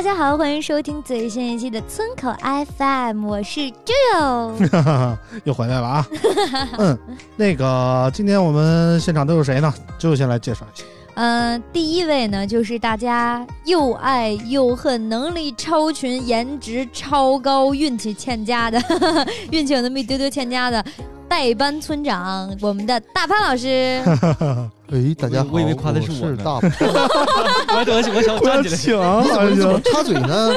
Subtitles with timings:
[0.00, 2.34] 大家好，欢迎收听最新一期的村口
[2.78, 4.54] FM，我是猪友。
[5.44, 6.06] 又回来了啊！
[6.80, 6.98] 嗯，
[7.36, 9.70] 那个今天我们现场都有谁呢？
[9.98, 10.86] 就先来介绍一下。
[11.16, 18.82] 嗯、第一位呢，就是大家又爱又恨、能力超群、颜值超高、运气欠佳的，
[19.52, 20.82] 运气有那么一丢丢欠佳的
[21.30, 24.02] 代班村长，我们的大潘老师。
[24.90, 30.52] 哎，大家好，我以为夸的是是我呢大， 我我我想不要站起来，请，你怎么怎么插嘴呢？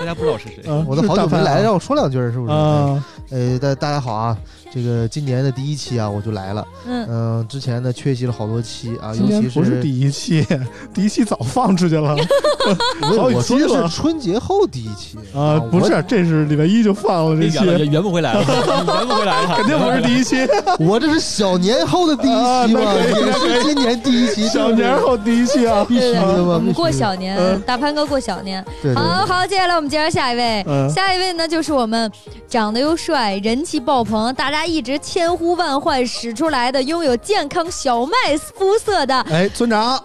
[0.00, 0.58] 大家不知道是谁。
[0.66, 2.52] 嗯我都好久没来，让我说两句是不是？
[2.52, 4.36] 啊，呃，大大家好啊，
[4.72, 6.66] 这个今年的第一期啊，我就来了。
[6.86, 10.46] 嗯，嗯，之前呢缺席了好多期啊，尤其不是第一期，
[10.92, 12.16] 第一期早放出去了。
[13.00, 15.16] 好几我说的期了是春节后第一期。
[15.34, 15.58] 啊！
[15.70, 17.64] 不是，这是礼拜一就放了这期。
[17.64, 20.46] 圆，圆不回来了，圆不回来了， 肯定不是第一期，
[20.78, 25.84] 我我这是小年后的第一啊期嘛，也是今年第一期，小年后第一期啊。
[25.88, 27.60] 必须的嘛，我们过小年，嗯。
[27.62, 28.64] 大潘哥过小年。
[28.94, 30.64] 好好，接下来我们介绍下一位。
[30.66, 30.90] 嗯。
[30.90, 32.10] 下一位呢，就是我们
[32.48, 38.14] 长得又帅、人气爆棚，大家一直千呼万唤使出来的，拥有健康小麦
[38.54, 40.02] 肤色的哎，村长，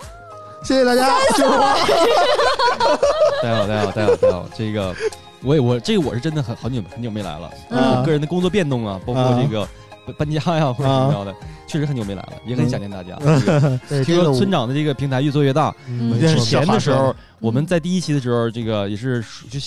[0.63, 1.77] 谢谢大家， 就是我。
[3.41, 4.49] 大家好，大家好，大家好，大家好。
[4.55, 4.95] 这个，
[5.43, 7.49] 我也我这个我是真的很很久很久没来了。
[7.69, 9.67] 嗯我个人的工作变动啊，包括这个
[10.17, 11.35] 搬家呀或者怎么着的，
[11.67, 13.17] 确实很久没来了，也很想念大家。
[13.89, 15.73] 这个听说村长的这个平台越做越大，
[16.19, 19.59] 之前的时候我们在第一期的时候，这个也是属就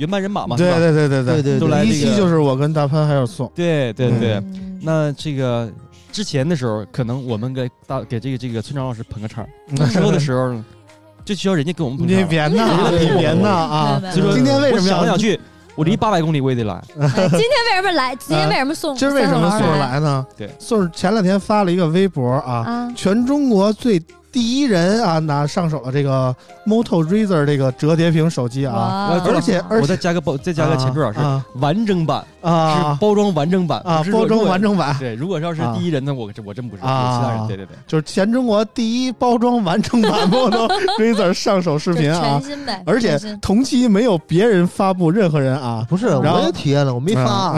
[0.00, 4.32] 原班人马嘛，对吧对对对对对对都来这个第一期就是我跟大潘还有宋，对对对。
[4.34, 5.70] 嗯那这个
[6.10, 10.54] 之前的时候，可能我们给大给这个这个村长老师捧个场，嗯之后的时候，
[11.22, 12.26] 就需要人家给我们捧你场。
[12.28, 14.02] 别闹， 嗯你别闹啊！
[14.10, 15.38] 今天为什么我想来想去，
[15.74, 16.72] 我离八百公里我也得来。
[16.98, 18.16] 哎今天为什么来？
[18.18, 18.96] 今天为什么送？
[18.96, 20.26] 今儿为什么宋儿来呢？
[20.34, 22.92] 对宋儿前两天发了一个微博啊，啊？
[22.96, 26.34] 全中国最第一人啊拿上手了这个
[26.66, 31.44] Moto Razr 这个折叠屏手机啊，而且而且我再加个包，再加个前缀老师啊。
[31.56, 42.40] 完整版，啊是包装完整版啊包装完整版，对，如果要是第一人呢，我我真不是，啊其他人，对对对，就是全中国第一包装完整版 Moto Razr 上手视频啊。
[42.40, 47.54] 全，新呗，而且同期没有别人发布任何人啊，不是，然后我也体验了，我没发，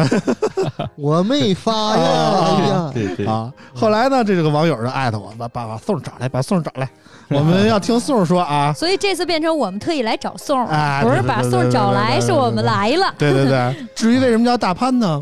[0.97, 6.89] 我没发呀， 对对啊，后来呢，这个网友就艾特我，把把把宋找来，把宋儿找来，
[7.29, 13.13] 我们 要听宋儿说啊，所以这次变成我们特意来找宋儿，哎不是把宋儿找来，是我们来了。
[13.19, 13.75] 对对对。
[13.97, 15.21] 至于为什么叫大潘呢？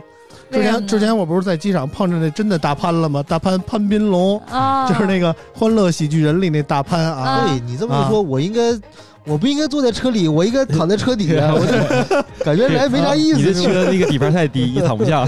[0.52, 3.22] 之前之前我不是在机场碰着那真的大潘了吗？
[3.26, 7.22] 大潘潘斌龙，啊，就是那个《欢乐喜剧人》里那大潘啊。
[7.22, 8.60] 啊对你这么一说，我应该，
[9.24, 13.62] 我不应该坐在车里，我应该躺在车底下， 我就感觉来没啥意你的思。
[13.62, 15.20] 是吧车那个底盘太低，你躺不下。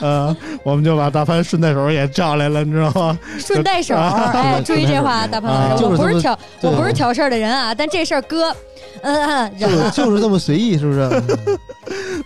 [0.00, 3.18] 啊， 我们就把大潘顺带手也叫来了，你知道吗？
[3.38, 8.54] 顺带手， 啊哎，注意这话，大潘老师，啊我不就是挑，对我不是挑事儿的人啊，但这事儿哥，
[9.02, 11.00] 嗯嗯，就，就是这么随意，是不是？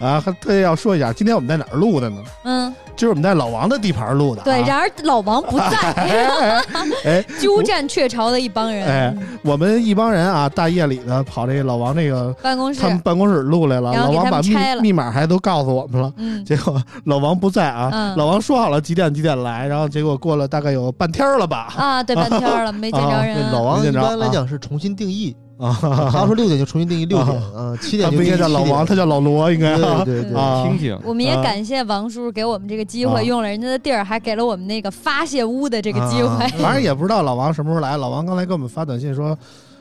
[0.01, 2.17] 啊，还特意要说一下，今天我们在哪儿录的呢？
[2.45, 4.63] 嗯，今儿我们在老王的地盘录的、对。
[4.63, 6.63] 然而老王不在，
[7.05, 16.13] 哎鸠占鹊巢的一帮人，哎，我们一帮人啊，大夜里的跑这老王这个办公室他，们办公室录来了，老王把密密码还都告诉我们了。
[16.17, 25.77] 嗯，结果老王不在啊，老王说好了几点几点来，然后结果过了大概有半天了吧，啊，对，半天了，没见着人，老王一般来讲是重新定义，啊，
[26.13, 36.49] 他说六点就重新定义六点， 嗯，七点不应该叫老王，他叫老罗， 应该啊对对对，啊听听，我们也啊感谢王叔叔给我们这个机啊会，用了人家的地儿，还给了我们那个发泄屋的这个机会啊。
[36.63, 37.97] 反正也不知道老王什么时候来。
[37.97, 39.37] 老王刚才给我们发短信说。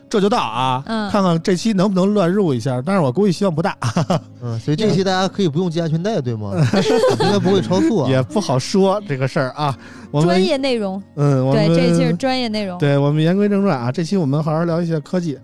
[0.09, 3.75] 这就到啊，嗯看看这期能不能乱入一下，但是我估计希望不大，
[4.41, 6.53] 嗯，所以这期大家可以不用系安全带，对吗？
[7.19, 8.09] 应该不会超速啊。
[8.09, 9.77] 也不好说这个事儿啊。
[10.09, 12.77] 我们专业内容，嗯，我对，们这一期是专业内容。
[12.79, 15.37] 对我们言归正传啊，这期我们好好聊一下科技，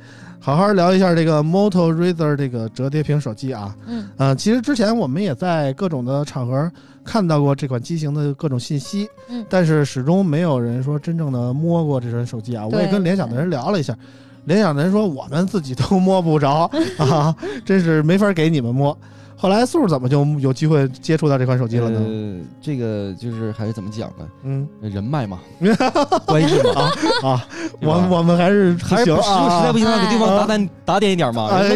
[0.45, 3.73] 好好聊一下这个 Moto Razr 这个折叠屏手机啊。
[3.87, 6.69] 嗯呃，其实之前我们也在各种的场合
[7.01, 12.67] 看到过这款机型的各种信息，嗯但是始终没有人说真正的摸过这款手机啊。
[12.67, 13.97] 我也跟联想的人聊了一下，
[14.45, 17.35] 联想人说我们自己都摸不着啊，
[17.65, 18.97] 真是没法给你们摸。
[19.35, 21.99] 后来素怎么就有机会接触到这款手机了呢？
[21.99, 24.25] 呃，这个就是还是怎么讲呢？
[24.43, 25.39] 嗯人脉嘛，
[26.25, 26.81] 关系嘛，
[27.23, 27.47] 啊，啊
[27.81, 31.67] 我我们还是还是不行啊，实在不行给对方啊打点打点一点嘛，哎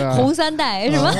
[0.00, 1.12] 呀，红三代是吧？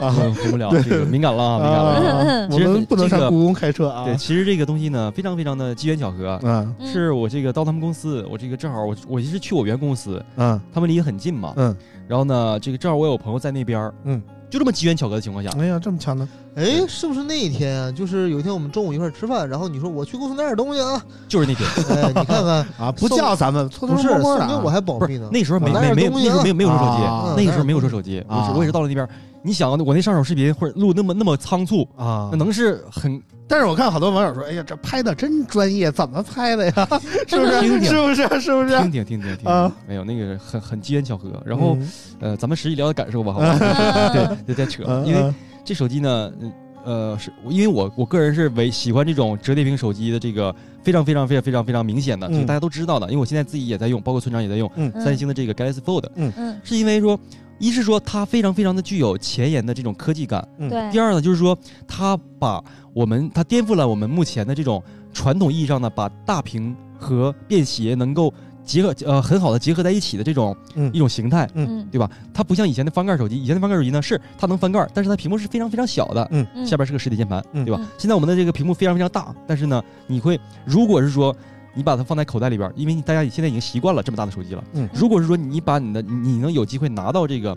[0.00, 1.90] 哎啊混混不了，这个敏感了啊，敏感了。
[1.92, 4.04] 啊， 我们不能上故宫开车啊。
[4.04, 6.38] 对，其实这个东西呢，非常非常的机缘巧合。
[6.42, 11.52] 嗯嗯是我这个到他们公司，我这个正好我我是去我原公司，嗯他们离得很近嘛。
[11.56, 11.74] 嗯，
[12.08, 14.20] 然后呢，这个正好我有朋友在那边儿嗯，
[14.50, 16.28] 就这么机缘巧合的情况下，哎呀，这么强呢？
[16.54, 17.90] 哎，是不是那一天啊？
[17.92, 24.60] 就是有一天我们中午一块儿吃饭，然后你说我去公司拿点东西啊，就是那天，哎，你看看，啊，不叫咱们，偷偷不是摸摸的啊。
[24.62, 25.28] 我还保密呢。
[25.32, 29.08] 那时候没没没那时候没有没有收手机，啊那个时候没有收手机，我我也是到了那边儿，
[29.42, 36.88] 你想啊我那上手视频或者录那么那么仓促，啊那，能是很但是我看好多网友说，哎呀，这拍的真专业，怎么拍的呀？
[37.28, 37.60] 是不是？
[37.60, 38.40] 听听是不是？
[38.40, 38.78] 是不是？
[38.78, 41.28] 听听听听听啊，没有那个很很机缘巧合。
[41.44, 41.88] 然后嗯
[42.20, 43.58] 呃，咱们实际聊聊感受吧，好吧？
[43.60, 44.12] 嗯
[44.46, 45.34] 对，就在扯，嗯因为
[45.64, 46.52] 这手机呢，嗯
[46.84, 56.32] 呃，是因为我我个人是为喜欢这种折叠屏手机的这个非常非常非常非常非常明显的，大家都知道的，因为我现在自己也在用，包括村长也在用嗯三星的这个 Galaxy Fold，嗯，
[56.64, 57.18] 是因为说，
[57.62, 61.56] 一是说它非常非常的具有前沿的这种科技感，嗯对，第二呢就是说
[61.86, 62.62] 它把
[62.92, 64.82] 我们它颠覆了我们目前的这种
[65.12, 71.48] 传统意义上的把大屏和便携能够结合呃很好的结合在一起的这种嗯一种形态。
[71.54, 72.10] 嗯对吧？
[72.34, 77.86] 它不像以前的翻盖手机，以前的翻盖手机呢是它能翻盖，但是它屏幕是非常非常小的，嗯下边是个实体键盘，嗯对吧嗯？
[77.96, 81.34] 现在我们的这个屏幕非常非常大，但是呢，你会如果是说
[81.74, 84.88] 你把它放在口袋里边，因为你大家现在已经习惯了这么大的手机了，嗯。
[84.94, 87.56] 如果是说你把你的你能有机会拿到这个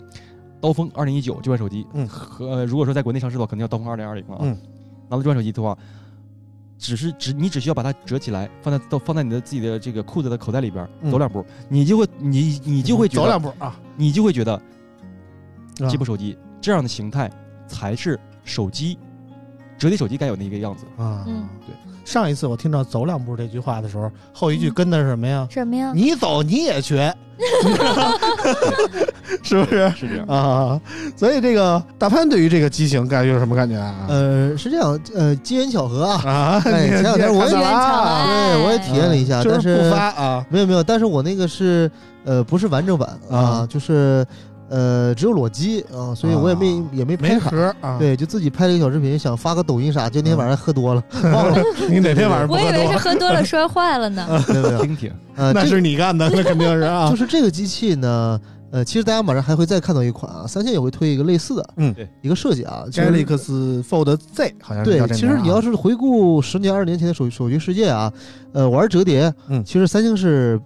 [0.60, 2.06] 刀锋二零一九这款手机，嗯。
[2.08, 4.56] 和、呃如果说在国内上市的话，肯定要刀锋二零二零啊，嗯。
[5.08, 5.76] 拿到这款手机的话。
[6.78, 11.10] 只是只你只需要把它折起来，放在都放在你的自己的这个裤子的口袋里边，嗯。
[11.10, 15.88] 走两步，你就会你你就会觉得走两步啊，你就会觉得啊。
[15.88, 17.30] 这部手机这样的形态
[17.66, 18.98] 才是手机
[19.78, 20.84] 折叠手机该有那一个样子。
[20.96, 21.74] 啊，嗯对。
[22.04, 25.46] 上一次我听到“走两步”这句话的时候，后一句嗯跟的是什么呀？
[25.50, 25.92] 什么呀？
[25.92, 27.12] 你走你也瘸，
[29.42, 29.90] 是不是？
[29.96, 30.80] 是这样，啊，
[31.16, 34.06] 所以这个大潘对于这个机型感觉有什么感觉啊？
[34.08, 37.58] 呃，是这样，呃，机缘巧合啊，啊，前两天我也对
[38.64, 41.90] 我也体验了一下，但就是不发啊没有没有，但是我那个是
[42.24, 44.24] 呃不是完整版啊啊，就是
[44.68, 47.74] 呃只有裸机啊，所以我也没也没没拍卡。
[47.80, 51.02] 啊，对，就自己拍了一个小视频，想发个抖音啥，就那天晚上喝多了，
[51.32, 52.80] 忘了， 你哪天晚上不我以喝多？
[52.80, 54.26] 为是喝多了摔坏了呢。
[54.48, 57.16] 没有没有，听听，呃，那这是你干的，那肯定是啊就。
[57.16, 58.40] 是这个机器呢，
[58.70, 68.12] 呃，其实大家马上还会再看到一款啊，三星也会推一个类似的，嗯对一个设计啊，Galaxy Fold Z 好像是对其实你要是回顾十年、二十年前的手手机世界啊，
[68.52, 70.60] 呃，玩折叠，嗯其实三星是，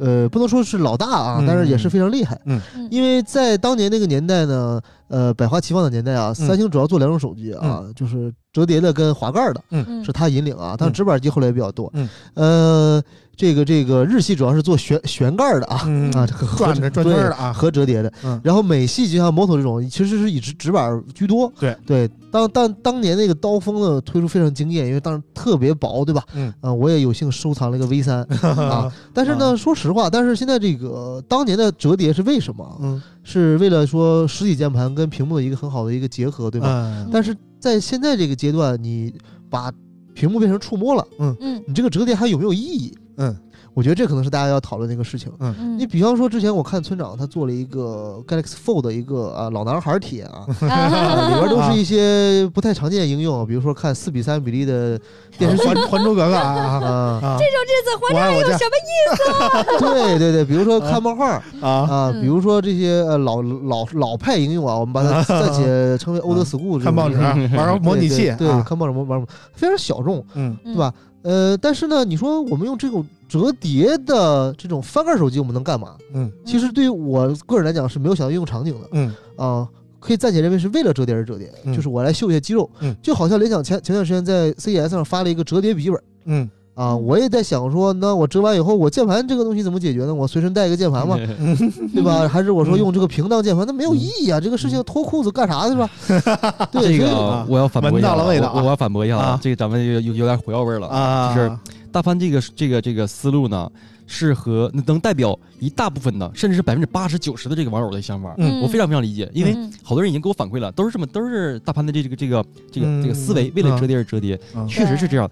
[0.00, 2.40] 呃，不能说是老大啊，嗯但是也是非常厉害。
[2.44, 2.60] 嗯。
[2.90, 11.90] 因为在当年那个年代呢，呃，百花齐放的年代啊，嗯三星主要做两种手机啊，就是折叠的跟滑盖的，嗯是它引领啊，但是直板机后来也比较多。
[11.94, 13.02] 嗯，呃，
[13.36, 18.12] 这个这个日系主要是做旋旋盖的啊，嗯啊，这个和转着转圈的啊，和折叠的。
[18.24, 21.52] 嗯然后美系就像 Moto 这种，其实是以直直板居多。
[21.58, 26.22] 对对，当当当年那个刀锋呢推出非常惊艳，因为当时特别薄，对吧？
[26.34, 28.92] 嗯啊、我也有幸收藏了一个 V 三 啊。
[29.12, 32.78] 但是呢，说实话，但是现在这个当年的折叠是为什么？
[32.80, 36.68] 嗯是为了说实体键盘跟屏幕的一个很好的一个结合，对吧？
[36.68, 39.12] 嗯但是在现在这个阶段，你
[39.50, 39.72] 把
[40.14, 42.94] 屏幕变成触摸了，嗯你这个折叠还有没有意义？
[43.16, 43.34] 嗯
[43.74, 45.30] 我觉得这可能是大家要讨论的一个事情。
[45.40, 45.76] 嗯。
[45.78, 54.98] 你比方说，之前我看村长他做了一个 Galaxy Fold 的一个啊老男孩帖啊， 啊里边都是一些不太常见的应用，比如说看四比三比例的
[55.36, 59.78] 电视剧还还珠格格啊 这种日子活着有什么意思？
[59.84, 70.56] 对对对，比如说看漫画啊啊，嗯比如说这些呃老老老派应用啊，我们把它暂且称为 old school，这种看报纸啊玩模拟器对，看报纸玩玩非常小众，嗯。
[70.64, 70.92] 对吧？
[71.22, 73.04] 呃，但是呢，你说我们用这种
[73.42, 75.94] 折叠的这种翻盖手机，我们能干嘛？
[76.14, 79.68] 嗯其实对于我个人来讲是没有想到应用场景的嗯啊。
[79.98, 90.14] 可以暂且认为是为了折叠而折叠，嗯就是我来秀一下肌肉，嗯就好像联想前前段时间在 CES 上发了一个折叠笔记本嗯啊，嗯我也在想说，那我折完以后，我键盘这个东西怎么解决呢？
[90.14, 91.16] 我随身带一个键盘嘛，
[91.94, 92.28] 对吧？
[92.28, 94.38] 还是我说用这个平当键盘，那没有意义啊！
[94.38, 95.88] 这个事情脱裤子干啥去吧？
[96.70, 100.86] 对，这个我要反驳一下闻到了味道啊我我要反驳一下啊这个咱们有有有点火药味了。
[100.88, 101.50] 啊，就是
[101.94, 103.70] 大潘这个这个这个思路呢，
[104.04, 108.34] 是和能代表一大部分的，甚至是百分之八十九十的这个网友的想法。
[108.36, 115.30] 嗯我非常非常理解，因为嗯好多人已经给我反馈了，都是这么，都是大潘的这个这个这个嗯这个思维，为了折叠而折叠，嗯确实是这样。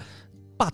[0.57, 0.71] But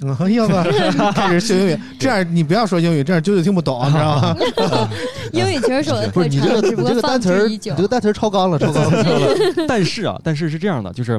[0.00, 4.36] 嗯，哎呦呵，开始学英语，这样你不要说英语，这样舅舅听不懂，你知道吗？
[5.32, 7.72] 英语其实是我的不是你特长，这个你这个只不过单词儿，你这。
[7.76, 9.04] 个单词儿超纲了，超纲了。
[9.68, 11.16] 但是啊，但是是这样的，就是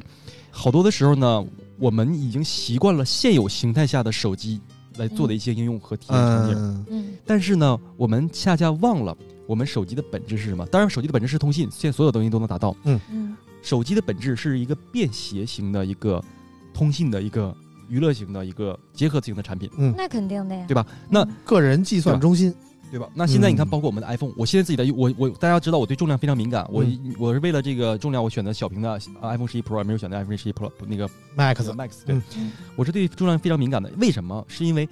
[0.51, 1.41] 好多的时候呢，
[1.79, 4.61] 我们已经习惯了现有形态下的手机
[4.97, 6.85] 来做的一些应用和体验场景，嗯。
[6.89, 9.15] 嗯但是呢，我们恰恰忘了
[9.47, 10.65] 我们手机的本质是什么。
[10.67, 12.75] 当然，手机的本质是通信，现在所有东西都能达到。
[12.83, 13.37] 嗯。
[13.61, 16.21] 手机的本质是一个便携型的一个
[16.73, 17.55] 通信的一个
[17.87, 20.85] 娱乐型的一个结合型的产品，那肯定的呀，对吧？
[21.09, 22.53] 那个人计算中心，
[22.93, 23.09] 对吧？
[23.15, 32.05] 那现在你看，嗯包括我们的 iPhone，、我现在自己的我我大家知道我对重量非常敏感，我、嗯我是为了这个重量，我选择小屏的呃 iPhone 十一 Pro，没有选择 iPhone 十一 Pro 那个 Max，Max。
[32.05, 33.91] 对，嗯我是对重量非常敏感的。
[33.97, 34.45] 为什么？
[34.47, 34.87] 是因为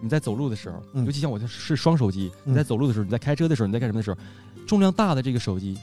[0.00, 4.16] 你在走路的时候，嗯尤其像我是双手机，嗯你在走路的时候，你在开车的时候，你在干什么的时候，
[4.64, 5.76] 重量大的这个手机，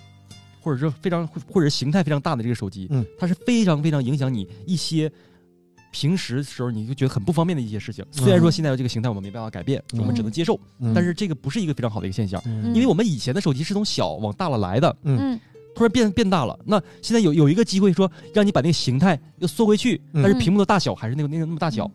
[0.61, 5.11] 或者是非常或者是形态非常大的这个手机，嗯它是非常非常影响你一些。
[5.91, 9.99] 平时时候你就觉得很不方便的一些事情，虽然说现在的这个形态我们没办法改变，嗯。
[9.99, 10.93] 我们只能接受，嗯。
[10.93, 12.73] 但是这个不是一个非常好的一个现象，嗯。
[12.73, 15.39] 因为我们以前的手机是从小往大了来的，嗯。
[15.75, 20.23] 突然变变大了，那现在有有一个机会说让你把那个形态又缩回去，嗯。
[20.23, 21.89] 但是屏幕的大小还是那个那个那么大小，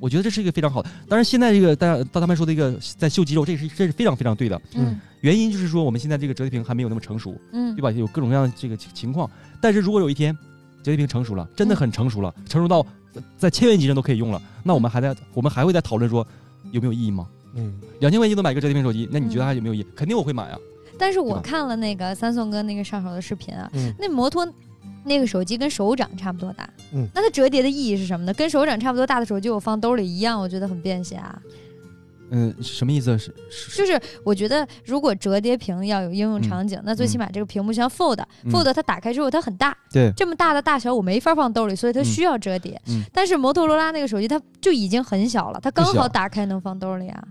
[0.00, 0.88] 我觉得这是一个非常好的。
[1.08, 4.60] 当然，现在这个大家到他们说的一个在秀肌肉，这是这是非常非常对的。
[4.74, 7.90] 嗯原因就是说我们现在这个折叠屏还没有那么成熟，嗯对吧？
[7.90, 9.28] 有各种各样的这个情情况。
[9.60, 10.32] 但是如果有一天
[10.84, 12.86] 折叠屏成熟了，真的很成熟了，成熟到
[13.36, 16.26] 在千元级上都可以用了，那我们还在我们还会在讨论说
[16.70, 17.26] 有没有意义吗？
[17.54, 19.86] 嗯两千块钱都买个折叠屏手机，那你觉得还有没有意义？
[19.96, 20.58] 肯定我会买啊。
[20.98, 24.46] 但是我看了那个三宋哥那个上手的视频啊，嗯那摩托
[25.04, 28.34] 那个手机跟手掌差不多大，嗯那它折叠的意义是什么呢？
[28.34, 31.40] 跟手掌差不多大的手机我放兜里一样，我觉得很便携啊。
[32.30, 33.16] 嗯，什么意思？
[33.18, 42.80] 是是就是我觉得如果折叠屏要有应用场景，那最起码这个屏幕像 Fold，Fold、嗯 Fold 它打开之后它很大，对，这么大的大小我没法放兜里，所以它嗯需要折叠。
[42.88, 47.22] 嗯但是摩托罗拉那个手机它就已经很小了，它刚好打开能放兜里啊。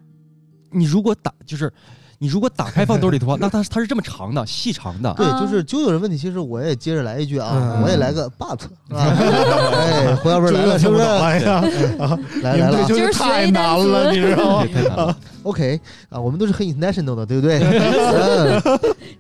[0.72, 1.72] 你如果打就是
[2.20, 5.14] 你如果打开放兜里的话，那它它是这么长的，细长的。
[5.16, 8.60] 对，啊就是就有人问题，其实我也接着来一句啊，嗯我也来个 but
[8.90, 11.02] 啊，哎，胡小文来了，是不是？
[11.04, 11.62] 哎呀，
[12.42, 14.66] 来来了就太难了，你知道吗？
[14.74, 17.60] 太难了，OK 啊，我们都是很 international 的，对不对？
[17.62, 18.62] 嗯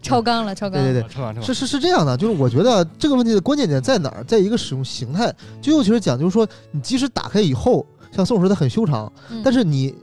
[0.02, 0.92] 超纲了，超纲了。
[0.92, 1.44] 对对对。
[1.44, 4.24] 是是是这样的，就是我觉得这个问题的关键点在哪儿？
[4.26, 5.34] 在一个使用形态。
[5.62, 7.86] 就尤其实讲，就是说你即使打开以后，
[8.16, 9.94] 像宋说的很修长，嗯但是你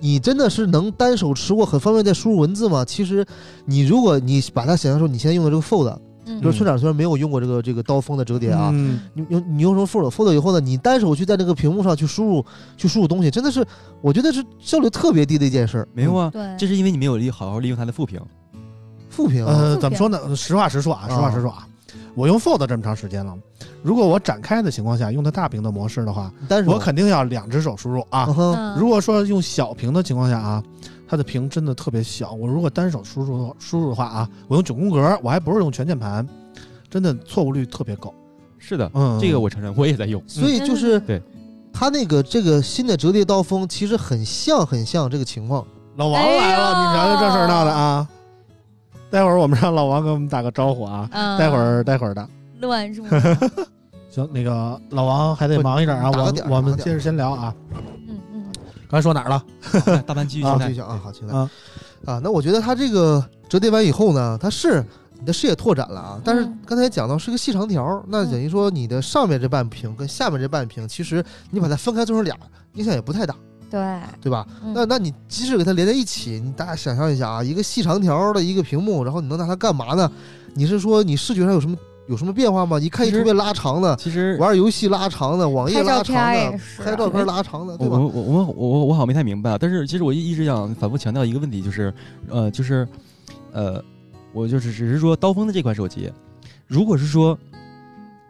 [0.00, 2.84] 你真的是能单手持握，很方便在输入文字吗？
[2.84, 3.24] 其实
[3.64, 12.44] 你如果你把它想象说你现在用的这个 Fold，嗯就是村长虽然没有用过这个这个刀锋的折叠啊，嗯你用你用什么 Fold？Fold 以后呢，你单手去在那个屏幕上去输入
[12.76, 13.66] 去输入东西，真的是
[14.00, 15.88] 我觉得是效率特别低的一件事儿。
[15.94, 18.20] 没有啊，对，这是因为你没有利好好利用它的副屏。
[19.08, 20.36] 副屏啊，呃，怎么说呢？
[20.36, 21.66] 实话实说啊，啊实话实说啊，
[22.18, 23.32] 我用 Fold 这么长时间了，
[23.80, 26.32] 如果我展开的情况下用它大屏的模式的话，
[26.66, 30.60] 我肯定要两只手输入啊如果说用小屏的情况下啊，
[31.06, 36.26] 它的屏真的特别小，我如果单手输入输入的话啊，我用九宫格，我还不是用全键盘，
[36.90, 38.12] 真的错误率特别高。
[38.58, 40.20] 是的，嗯，这个我承认，我也在用。
[40.26, 41.22] 所以就是对
[41.72, 45.64] 它那个这个新的折叠刀锋，其实很像很像这个情况。
[45.94, 48.08] 老王来了，哎你瞧瞧这事儿闹的啊！
[49.10, 52.28] 待会儿我们让老王给我们打个招呼啊，嗯待会儿待会儿的。
[52.60, 53.04] 乱入？
[54.10, 57.54] 行，那个老王还得忙一点啊，我打个点儿打个点儿我们接着先聊啊。
[58.08, 58.44] 嗯嗯
[58.90, 59.44] 刚才说哪儿了？
[59.70, 61.50] 好大盘继续 继续讲啊，好，请来啊
[62.06, 62.20] 啊。
[62.22, 64.84] 那我觉得它这个折叠完以后呢，它是
[65.20, 72.34] 你的视野拓展了啊，但是嗯刚才讲到是个细长条，那等于说你的上面这半屏跟下面这半屏，其实你把它分开做成俩，
[72.74, 73.34] 影响也不太大，
[73.70, 73.80] 对，
[74.22, 74.46] 对吧？
[74.64, 80.10] 嗯那那你即使给它连在一起，你大家想象一下啊，一个细长条的一个屏幕，然后你能拿它干嘛呢？
[80.54, 81.76] 你是说你视觉上有什么
[82.08, 82.78] 有什么变化吗？
[82.80, 87.98] 一看一其实图片拉长的，其实玩游戏拉长的，网页拍照拉长的片也是，拍照片拉长的，对吧？
[87.98, 91.92] 我我我我我我好像没太明白啊，但是其实我一直想反复强调一个问题，就是
[92.28, 92.88] 呃，就是
[93.52, 93.82] 呃，
[94.32, 96.10] 我就是只是说刀锋的这款手机，
[96.66, 97.38] 如果是说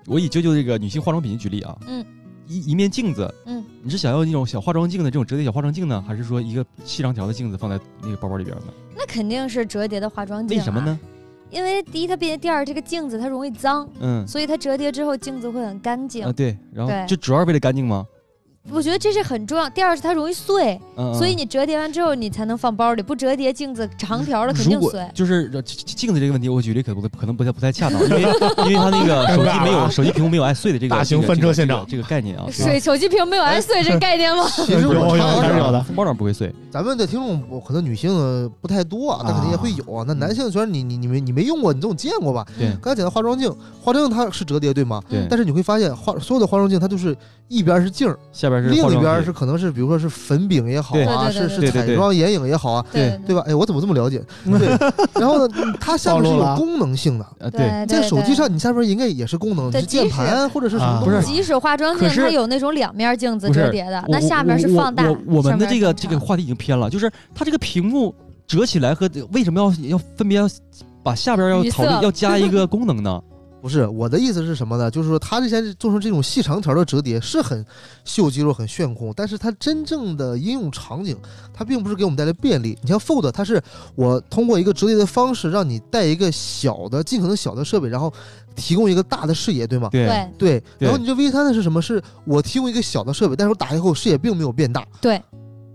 [0.07, 2.05] 我以啾啾这个女性化妆品举例啊，嗯，
[2.49, 8.65] 一一面镜子，嗯，你是想要那种小化妆镜的这种折叠小化妆镜呢，还是说一个细长条的镜子放在那个包包里边呢？
[8.97, 10.81] 那肯定是折叠的化妆镜、为什么？
[10.81, 10.99] 呢？
[11.51, 16.25] 因为第一它变，第二这个镜子它容易脏，嗯所以它折叠之后镜子会很干净。
[16.25, 18.07] 啊对，然后就主要是为了干净吗？
[18.71, 19.69] 我觉得这是很重要。
[19.71, 25.07] 第二是它容易碎，嗯，所以嗯你折叠完之后你才能放包里，不折叠镜子长条的肯定碎。
[25.15, 34.45] 就是呃镜镜子这个问题，我举例可不可能不太不太恰当，因为因为它那个手机没有手机屏幕没有爱碎的这个大型翻车现场这个这个概念啊，水手机屏没有爱碎这概念吗？
[34.49, 40.05] 其实我有有插一下还是有的包上不会碎，咱们的听众我可能女性呃不太多啊，但肯定也会有啊。
[40.07, 42.47] 那男性虽然你你你没你没用过，你总见过吧？
[42.59, 45.03] 对刚才讲的化妆镜，化妆镜它是折叠对吗？
[45.09, 47.17] 对但是你会发现化所有的化妆镜它就是
[47.49, 53.43] 一边是镜儿，下边边是另一边是可能是比如说是粉饼也好对啊，是是彩妆眼影也好啊，对对吧？
[53.47, 54.23] 哎，我怎么这么了解？
[54.45, 54.69] 对，
[55.15, 57.27] 然后呢，它下面是有功能性的。
[57.39, 65.09] 呃对，在手机上，你下边应该也是功能，键盘或者是什么啊东西不是即使化妆镜可是它有那种两面镜子折叠的，那下面是放大。
[65.09, 68.15] 我我们的这个这个话题已经偏了，就是它这个屏幕
[68.47, 70.47] 折起来和为什么要要分别要
[71.03, 73.21] 把下边要考虑要加一个功能呢？
[73.61, 74.91] 不是我的意思是什么呢？
[74.91, 77.65] 就是说它这些做成这种细长条的折叠是很
[78.05, 81.17] 秀肌肉、很炫酷，但是它真正的应用场景，
[81.53, 82.79] 它并不是给我们带来便利。
[82.83, 83.61] 你像 Fold，它是
[83.95, 88.13] 我通过一个折叠的方式，让你带一个小的、尽可能小的设备，然后
[88.55, 89.89] 提供一个大的视野，对吗？
[89.91, 90.63] 对对对。
[90.79, 91.83] 对然后你这 V 三的是什么？
[91.83, 95.21] 是我提供一个小的设备，但是我打开后视野并没有变大，对，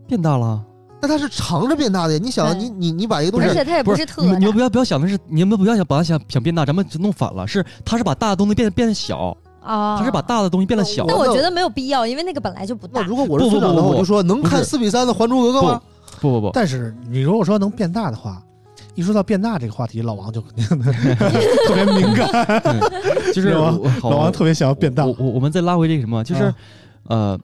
[0.07, 0.63] 变大了。
[1.05, 2.19] 但它是长着变大的呀。
[2.23, 11.03] 你想你你你把一个东西而且它也不是特大你们你们不要不要想的是，你们不要想把它想想变大，咱们弄反了，是它是把大的东西变变小，啊，它是把大的东西变得小。
[11.05, 13.01] 那我觉得没有必要，因为那个本来就不大。
[13.01, 15.81] 那如果我是不不村长的话，不不我就说能看四比三的《还珠格格》吗？
[16.21, 18.41] 不不不，但是你如果说能变大的话，
[18.95, 20.65] 一说到变大这个话题，老王就肯定
[21.67, 22.61] 特别敏感，
[23.35, 23.77] 就是老
[24.09, 25.13] 王特别想要变大我。
[25.19, 26.55] 我我们再拉回这个什么，就是啊
[27.09, 27.39] 呃。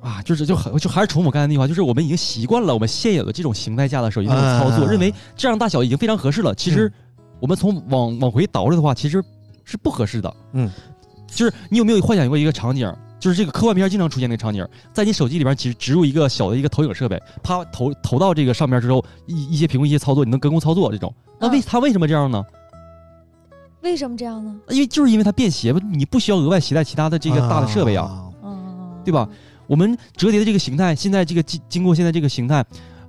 [0.00, 6.54] 啊，就是就很就还是重复我刚才那句话，就是我们已经习惯了我们现有的这种形态下的手机那种操作，啊认为这样大小已经非常合适了。
[6.54, 6.92] 其实嗯
[7.40, 9.22] 我们从往往回倒着的话，其实
[9.64, 10.34] 是不合适的。
[10.52, 10.70] 嗯，
[11.26, 12.92] 就是你有没有幻想过一个场景？
[13.18, 21.14] 就是这个科幻片经常出现那个场景，在你手机里边其实植入一个小的一个投影设备，啪投投到这个上面之后，一一些屏幕一些操作，你能跟踪操作这种。
[21.38, 22.42] 那为嗯它为什么这样呢？
[23.82, 24.54] 为什么这样呢？
[24.70, 29.28] 因为就是因为它便携，你不需要额外携带其他的这个大的设备啊，啊，嗯，对吧？
[29.70, 32.64] 我们折叠的这个形态，现在这个经经过现在这个形态，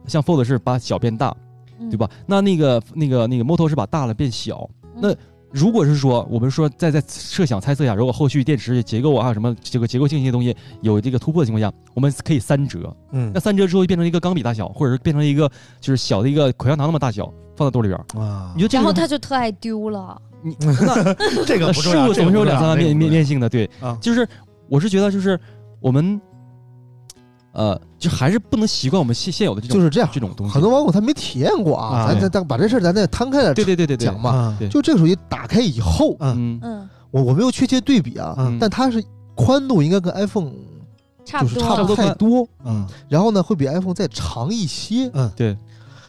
[0.06, 1.36] 像 Fold 是把小变大，
[1.80, 2.08] 嗯对吧？？
[2.28, 4.70] 那那个那个那个 Moto 是把大了变小。
[4.96, 5.16] 嗯那
[5.54, 12.96] 如果是说我们说再再设想猜测一下，如果后续电池结构啊还有什么这个结构性一些东西有这个突破的情况下，我们可以三折。
[13.12, 15.50] 嗯那三折之后就变成一个钢笔大小，或者是变成一个
[15.82, 17.26] 就是小的一个口香糖那么大小，
[17.58, 18.22] 放在兜里边儿。
[18.22, 20.22] 啊你觉得这然后他就特爱丢了。
[20.44, 21.14] 你那
[21.46, 24.28] 这个呃事物总是有两三个面面面面性的，对，啊就是
[24.70, 25.38] 我是觉得就是
[25.82, 26.20] 我们，
[27.54, 30.10] 呃，就还是不能习惯我们现现有的这种就是这样。
[30.14, 30.54] 这种东西。
[30.54, 34.58] 很多网友他没体验过啊，啊咱咱咱把这事儿咱再摊开来对对对对对讲嘛。
[34.70, 36.60] 就这个手机打开以后，嗯。
[36.62, 38.58] 嗯，我我没有确切对比啊，嗯。
[38.60, 39.04] 但它是
[39.36, 40.52] 宽度应该跟 iPhone
[41.26, 42.88] 差不多，就是差不多太多，嗯。
[43.10, 45.10] 然后呢会比 iPhone 再长一些。
[45.14, 45.58] 嗯，对，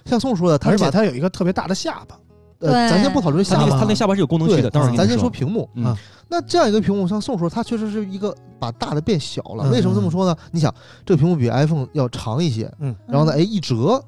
[0.05, 2.17] 像宋说的，它是把而且它有一个特别大的下巴，
[2.61, 2.91] 呃，对。
[2.91, 5.69] 咱先不讨论下巴，它那个下巴是有功能区对的，待会儿咱先说屏幕。
[5.75, 5.87] 嗯。
[5.87, 5.99] 啊
[6.33, 9.65] 那这样一个屏幕，像宋说，它确实是一个把大的变小了。
[9.67, 10.35] 嗯为什么这么说呢？
[10.51, 14.03] 你想，这个屏幕比 iPhone 要长一些，嗯然后呢，哎，一折，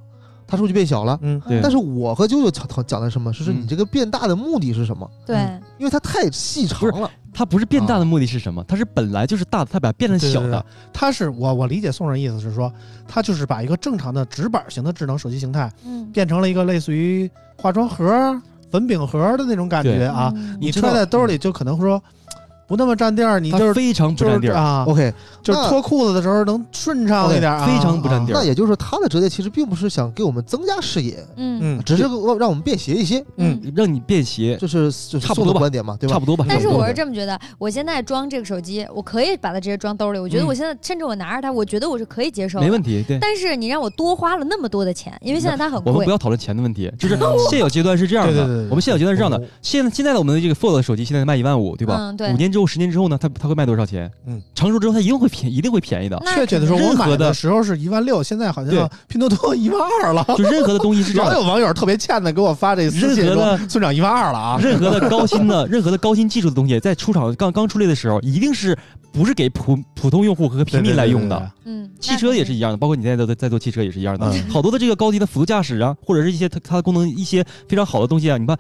[0.46, 1.18] 它是不是就变小了？
[1.20, 3.30] 嗯对但是我和啾啾讲讲的什么？
[3.30, 5.06] 是说嗯你这个变大的目的是什么？
[5.26, 5.36] 对，
[5.78, 7.10] 因为它太细长了。
[7.36, 8.62] 它不是变大的目的是什么？
[8.62, 10.64] 它是本来就是大的，它把它变成小的对对对。
[10.92, 12.72] 它是我我理解宋人意思是说，
[13.08, 18.40] 它就是把一个正常的直板型的智能手机形态嗯，变成了一个类似于化妆盒、
[18.74, 20.32] 粉饼盒的那种感觉啊。
[20.34, 22.02] 嗯你揣在兜里就可能说
[22.66, 36.14] 不那么占地儿，你就是非常不占地儿，啊，OK，就是脱裤子的时候能顺畅一点啊，非常不占地儿那也就是说，它的折叠其实并不是想给我们增加视野，嗯嗯只是让让我们便携一些，嗯让你便携，这是就是差不多观点嘛，对吧？
[36.14, 36.44] 差不多吧。
[36.48, 40.18] 但是我是这么觉得，我现在装这个手机，我可以把它直接装兜里。
[40.18, 42.64] 我觉得嗯我现在甚至我拿着它，我觉得我是可以接受的。
[42.64, 43.18] 没问题，对。
[43.20, 46.10] 但是你让我多花了那么多的钱，因为现在它很贵我们不。
[46.10, 47.18] 要讨论钱的问题，就是
[47.50, 48.32] 现有阶段是这样的。
[48.32, 49.42] 对对对对我们现有阶段是这样的哦。
[49.60, 51.96] 现现在的我们的这个 Fold 手机现在卖一万五，对吧？
[51.98, 54.08] 嗯对五年之后、十年之后呢，它它会卖多少钱？
[54.26, 56.16] 嗯，成熟之后它一定会便一定会便宜的。
[56.34, 60.24] 确切的说，我买任何的的时候是一万六，现在好像对拼多多一万二了。
[60.38, 64.58] 就任何的东西是这样的老有网友特别欠的给我发这私信任何的说，村长一万二了啊！
[64.62, 68.78] 任何的高新的、 任何的高新技术的东西，在出厂刚刚出来的时候，一定是
[69.12, 71.50] 不是给普普通用户和平民来用的。
[71.64, 74.30] 嗯，汽车也是一样的，包括你现在在在做汽车也是一样的。
[74.30, 78.56] 嗯好多的这个高级的辅助驾驶啊，或者是一些它它的功能一些非常好的东西啊，你看。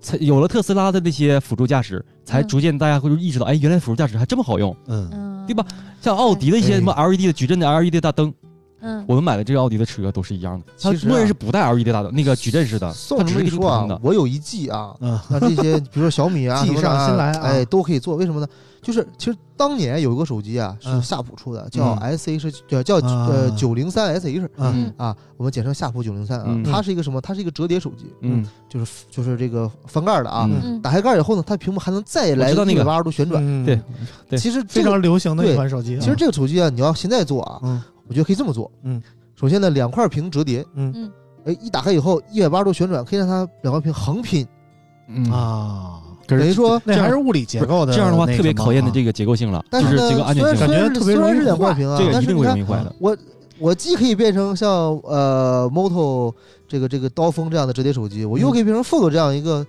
[0.00, 4.74] 才有了特斯拉的那些辅助驾驶，才嗯逐渐大家会意识到，哎，原来辅助驾驶还这么好用。
[4.86, 5.64] 嗯嗯，对吧？
[6.00, 8.32] 像奥迪的一些什么 LED 的矩阵的 LED 大灯，
[8.80, 14.00] 嗯，我们买的这个奥迪的车都是一样的，它其实啊默认是不带 LED 大灯，那个矩阵式的，宋它只是给你这么一说啊。
[14.02, 18.16] 我有一计啊，嗯那这些 比如说小米啊，计什么的啊上心来啊哎，都可以做。
[18.16, 18.46] 为什么呢？
[18.82, 26.64] 就是其实当年有一个手机啊，是嗯夏普出的，叫嗯 SH，叫叫啊呃九零三 SH 嗯啊，我们简称夏普九零三啊嗯。
[26.64, 27.20] 它是一个什么？
[27.20, 30.48] 它是一个折叠手机，嗯就是就是这个翻盖的啊。
[30.82, 33.42] 打开盖以后呢，它屏幕还能再来到那个一百八十度旋转。
[33.46, 33.78] 嗯对
[34.30, 36.00] 对其实非常流行的一款手机啊。
[36.00, 38.68] 其实这个手机啊，你要现在做啊，嗯我觉得可以这么做。
[38.82, 39.00] 嗯，
[39.36, 40.92] 首先呢，两块屏折叠，嗯。
[40.96, 41.12] 嗯。
[41.44, 44.44] 哎，一打开以后一百八十度旋转，可以让它两块屏横拼。
[45.06, 45.30] 嗯。
[45.30, 50.56] 啊，啊，可是等于说那还是物理结构的这样的话特别考验的这个结构性了，但是这个安全性。
[50.56, 51.78] 虽然，感觉特别容易虽然是两块坏。
[51.78, 52.94] 屏啊，这个一定会但是你看容易坏的。
[52.98, 53.16] 我
[53.60, 56.34] 我既可以变成像呃 Moto
[56.66, 59.64] 这个这个刀锋这样的折叠手机，我又可以变成 Fold 这样一个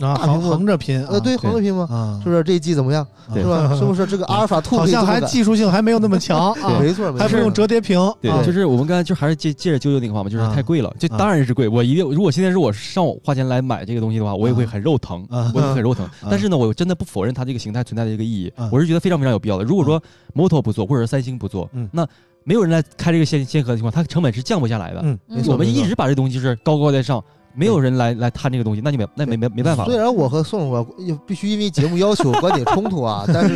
[0.00, 1.86] 啊，横大屏幕横着拼啊，呃对横着拼吗？
[1.90, 3.06] 啊，是不是这一季怎么样？
[3.32, 3.74] 是吧？
[3.74, 11.66] 是不是这个阿尔法 Two 好像还技术性还没有那么强 啊，没错，没错还不用折叠屏，对，啊就是我们刚才就还是借借着啾啾那个话嘛，就是啊太贵了，就啊当然是贵。
[11.66, 16.08] 我一定如果现在是我上午花钱来买这个东西的话，我也会很肉疼，啊我也会很肉疼。
[16.30, 19.64] 但是呢，我真的不否认它这个形态存在的这个意义啊，我是觉得非常非常有必要的。
[19.64, 20.02] 如果说
[20.34, 22.06] Moto 不做，或者是三星不做嗯，那
[22.44, 25.00] 没有人来开这个先先河的情况，它成本是降不下来的。
[25.02, 27.22] 嗯我们一直把这东西就是高高在上，
[27.54, 29.88] 没有人来来探这个东西，那就没那没没没办法了。
[29.90, 33.54] 虽然我和宋总也必须因为节目要求观点冲突啊， 但是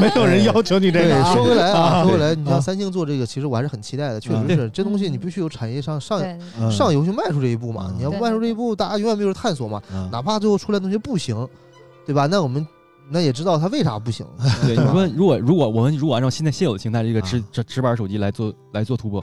[0.00, 1.16] 没有人要求你这个。
[1.16, 6.20] 啊，说回来啊，啊说回来，你啊像三星做这个，其实我还是很期待的，确啊实是这东西你必须有产业上上
[6.70, 11.46] 上游去迈出这一步嘛嗯，你要不迈出这一步，大家永远没有探索嘛，啊哪怕最后出来的东西不行，
[12.06, 12.26] 对吧？
[12.26, 12.66] 那我们
[13.10, 14.26] 那也知道它为啥不行，
[14.62, 19.22] 对，你说如果如果我们如果按照现在现有的形态，这个直啊直直板手机来做来做突破，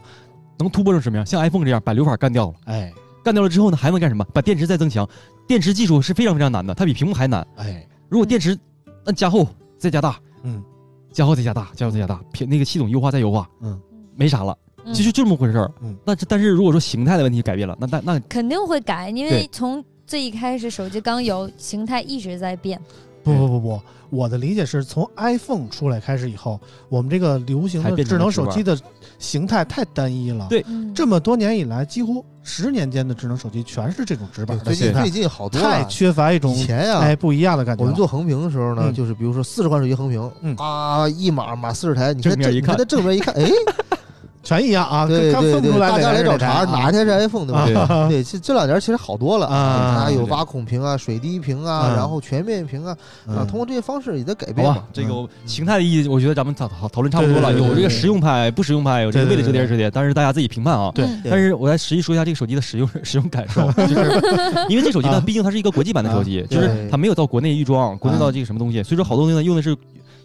[0.59, 1.25] 能突破成什么样？
[1.25, 4.25] 像 iPhone 这样把流法干掉了，哎干掉了之后呢，还能干什么？
[4.33, 5.07] 把电池再增强。
[5.47, 7.45] 电池技术是非常非常难的，它比屏幕还难。
[7.57, 8.57] 哎，如果电池
[9.05, 10.63] 按加厚再加大，嗯
[11.11, 13.79] 加厚再加大，加厚再加大，屏那个系统优化再优化，嗯，
[14.15, 15.71] 没啥了，嗯其实就这么回事儿。
[15.81, 22.79] 嗯，那这但是如果说形态的问题改变了，那那那肯定会改，因为从最一开始手机刚有，形态一直在变。
[23.23, 28.77] 不不不不，我的理解是从 iPhone 出来开始以后，我们这个流行的智能手机的
[29.19, 30.47] 形态太单一了。
[30.49, 35.83] 对嗯，这么多年以来，几乎十年间的智能手机全是这种直板的最近形态最，近好多太。
[35.85, 37.83] 缺乏一种以前呀，哎不一样的感觉。
[37.83, 43.49] 我们做横屏的时候呢，嗯就是比如说四十款手机横屏嗯，啊，一码码四十台，你看正正面一看你看它正面一看，哎，
[44.43, 47.65] 全一样啊，对对对，大家来找茬，哪哪一台是 iPhone 对吧？
[48.09, 50.31] 对对，这这两年其实好多了啊它有对。
[50.31, 54.75] 挖孔屏啊、水滴屏啊，嗯然后全面屏啊，啊，通过这些方式也在改好变嘛。
[54.75, 57.51] 吧。，这个形态的意义，我觉得咱们讨讨讨论差不多了。
[57.51, 60.91] 对对对对有这个实用派、不实用派，有这个为了折叠而折叠，但是大家自己评判啊。
[60.95, 61.05] 对。
[61.05, 61.21] 嗯。
[61.29, 64.21] 但是我来实际说一下这个手机的使用使用感受， 就是
[64.69, 65.23] 因为这手机呢，啊。
[65.23, 66.89] 毕竟它是一个国际版的手机，就是对。
[66.89, 69.75] 它没有到国内预装，国内到这个什么东西，所以说好多东西呢用的是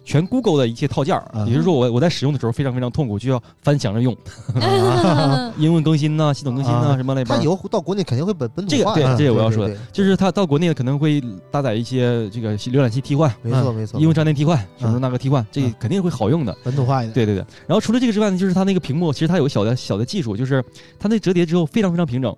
[0.07, 4.15] 全 Google 的一些套件儿，啊也就是说我我在使用的时候非常非常痛苦，就要翻墙着用，
[4.55, 7.47] 啊英文更新呐、系统更新呐、啊什么类吧它以。
[7.47, 16.55] 后到国内肯定会本本这个对土化的，这个我要说的就是它到国内可能会搭载一些这个浏览器替换、对没错没错，应用商店替换什么嗯那个替换，这肯定会好用的。
[16.63, 17.13] 本土化一点。
[17.13, 20.63] 对对对，然后除了这个之外呢，就是它那个屏幕，其实它有个小的小的技术，就是
[20.97, 22.33] 它那折叠之后非常非常平整，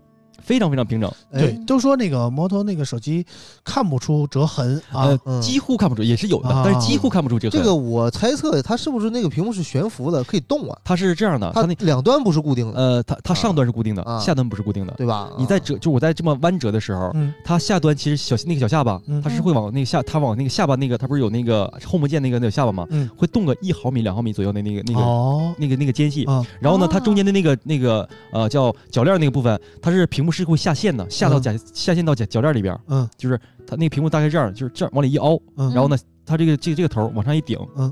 [0.50, 1.52] 非常非常平整，对。
[1.52, 3.24] 哎，，都说那个摩托那个手机
[3.64, 6.64] 看不出折痕啊几乎看不出，也是有的，啊。
[6.66, 7.60] 但是几乎看不出折痕。
[7.60, 10.76] 这个我猜测它是不是那个屏幕是悬浮的，可以动啊？
[10.84, 14.20] 它是这样的，它它那两端不是固定的，呃，它它上端是固定的，啊。
[14.20, 14.94] 下端不是固定的。
[14.98, 15.30] 对吧？
[15.38, 15.60] 你在啊。
[15.60, 17.32] 折，就我在这么弯折的时候，嗯。
[17.46, 22.88] 它下端其实小那个小下巴嗯，它是会往那个下，它往那个下巴那个，它不是有那个 home 键那个那个下巴吗？
[22.90, 25.54] 嗯，会动个一毫米、两毫米左右的那个那个哦。
[25.60, 26.24] 那个那个间隙。
[26.26, 26.44] 啊。
[26.60, 31.60] 然后呢，哦它中间的那个那个呃叫铰链那个部分，它是屏幕是会下线的，下到嗯。
[31.74, 33.08] 下线到铰铰链里边儿，嗯。
[33.18, 35.72] 就是它那个屏幕大概这样，就是这样往里一凹，嗯。
[35.74, 37.92] 然后呢，它这个这个这个头儿往上一顶，嗯，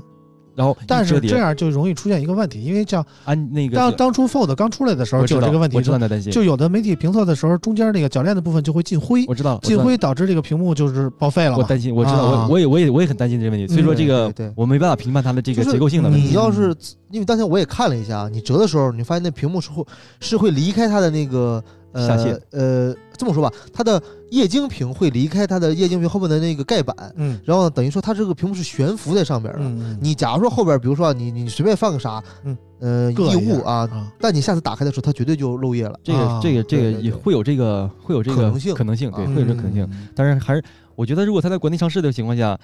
[0.54, 11.56] 然后但是这样就容易出现一个问题，因为像按那个当当初 Fold 刚出来的时候就有这个问题，我知道你的担心，就有的媒体评测的时候，中间那个铰链的部分就会进灰，我知道进灰导致这个屏幕就是报废了。
[11.56, 12.46] 我担心，我知道，啊。
[12.48, 16.28] 我我也我也我也很担心这个问题，所以说这个我没办法评判它的这个结构性的问题。
[16.28, 16.74] 你要是
[17.10, 19.84] 因为当天我也看了一下，你折的时候，你发现那屏幕是会
[20.20, 21.62] 是会离开它的那个呃
[22.06, 22.40] 下线。
[22.50, 27.40] 呃，这么说吧，它的液晶屏会离开它的液晶屏后面的那个盖板，嗯。
[27.44, 29.58] 然后呢，等于说它这个屏幕是悬浮在上面的。
[29.60, 32.56] 嗯嗯，你假如说后边，比如说啊你你随便放个啥，嗯。
[32.80, 34.12] 呃，异物啊，啊。
[34.20, 35.98] 但你下次打开的时候，它绝对就漏液了。
[36.04, 38.74] 这个啊这个这个也会有这个会有这个可能性。
[38.74, 39.32] 可能性，对，啊。
[39.34, 39.88] 会有这个可能性。
[39.90, 40.06] 嗯。
[40.14, 40.62] 但是还是
[40.94, 42.56] 我觉得，如果它在国内上市的情况下，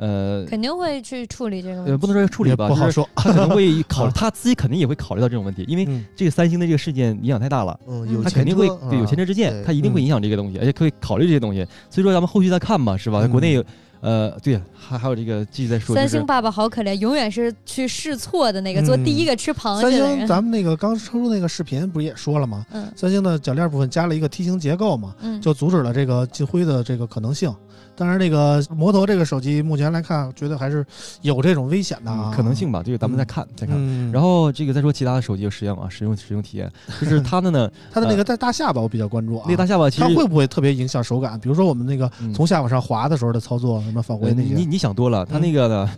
[0.00, 3.06] 呃肯定会去处理这个问呃，不能说处理吧，不好说。
[3.14, 7.78] 他可能会考 他自己肯定也会考虑到这种问题，因为嗯这个三星的这个事件影响太大了。
[7.86, 11.64] 嗯，有他前肯定会车对有前车之鉴，他一定会影响这个东西，而且可以考虑这些东西。
[11.90, 13.20] 所以说咱们后续再看吧，是吧？
[13.22, 13.64] 嗯国内有
[14.00, 20.26] 呃，对，还还有这个继续再说，三星爸爸好可怜，永远是去试错的那个，嗯做第一个吃螃蟹三星。
[20.26, 22.64] 咱们那个刚出那个视频不是也说了吗？
[22.72, 27.54] 嗯三星的铰链部分加了一个梯形结构嘛，嗯，就阻止了这个进灰的这个可能性。
[28.00, 30.84] 当然，这个摩托这个手机目前来看，觉得还是
[31.20, 33.76] 有这种危险的啊嗯可能性吧，这个咱们再看再看。
[33.78, 39.44] 嗯，然后这个再说其他的手机的实用啊，使用使用体验，就是 它的呢，它的那个带大下巴，我比较关注啊。
[39.44, 41.38] 那个大下巴其实它会不会特别影响手感？
[41.38, 45.90] 比如说我们那个嗯从下往上滑的时候的操作，什么返回呃那些，你你想多了，它嗯那个呢，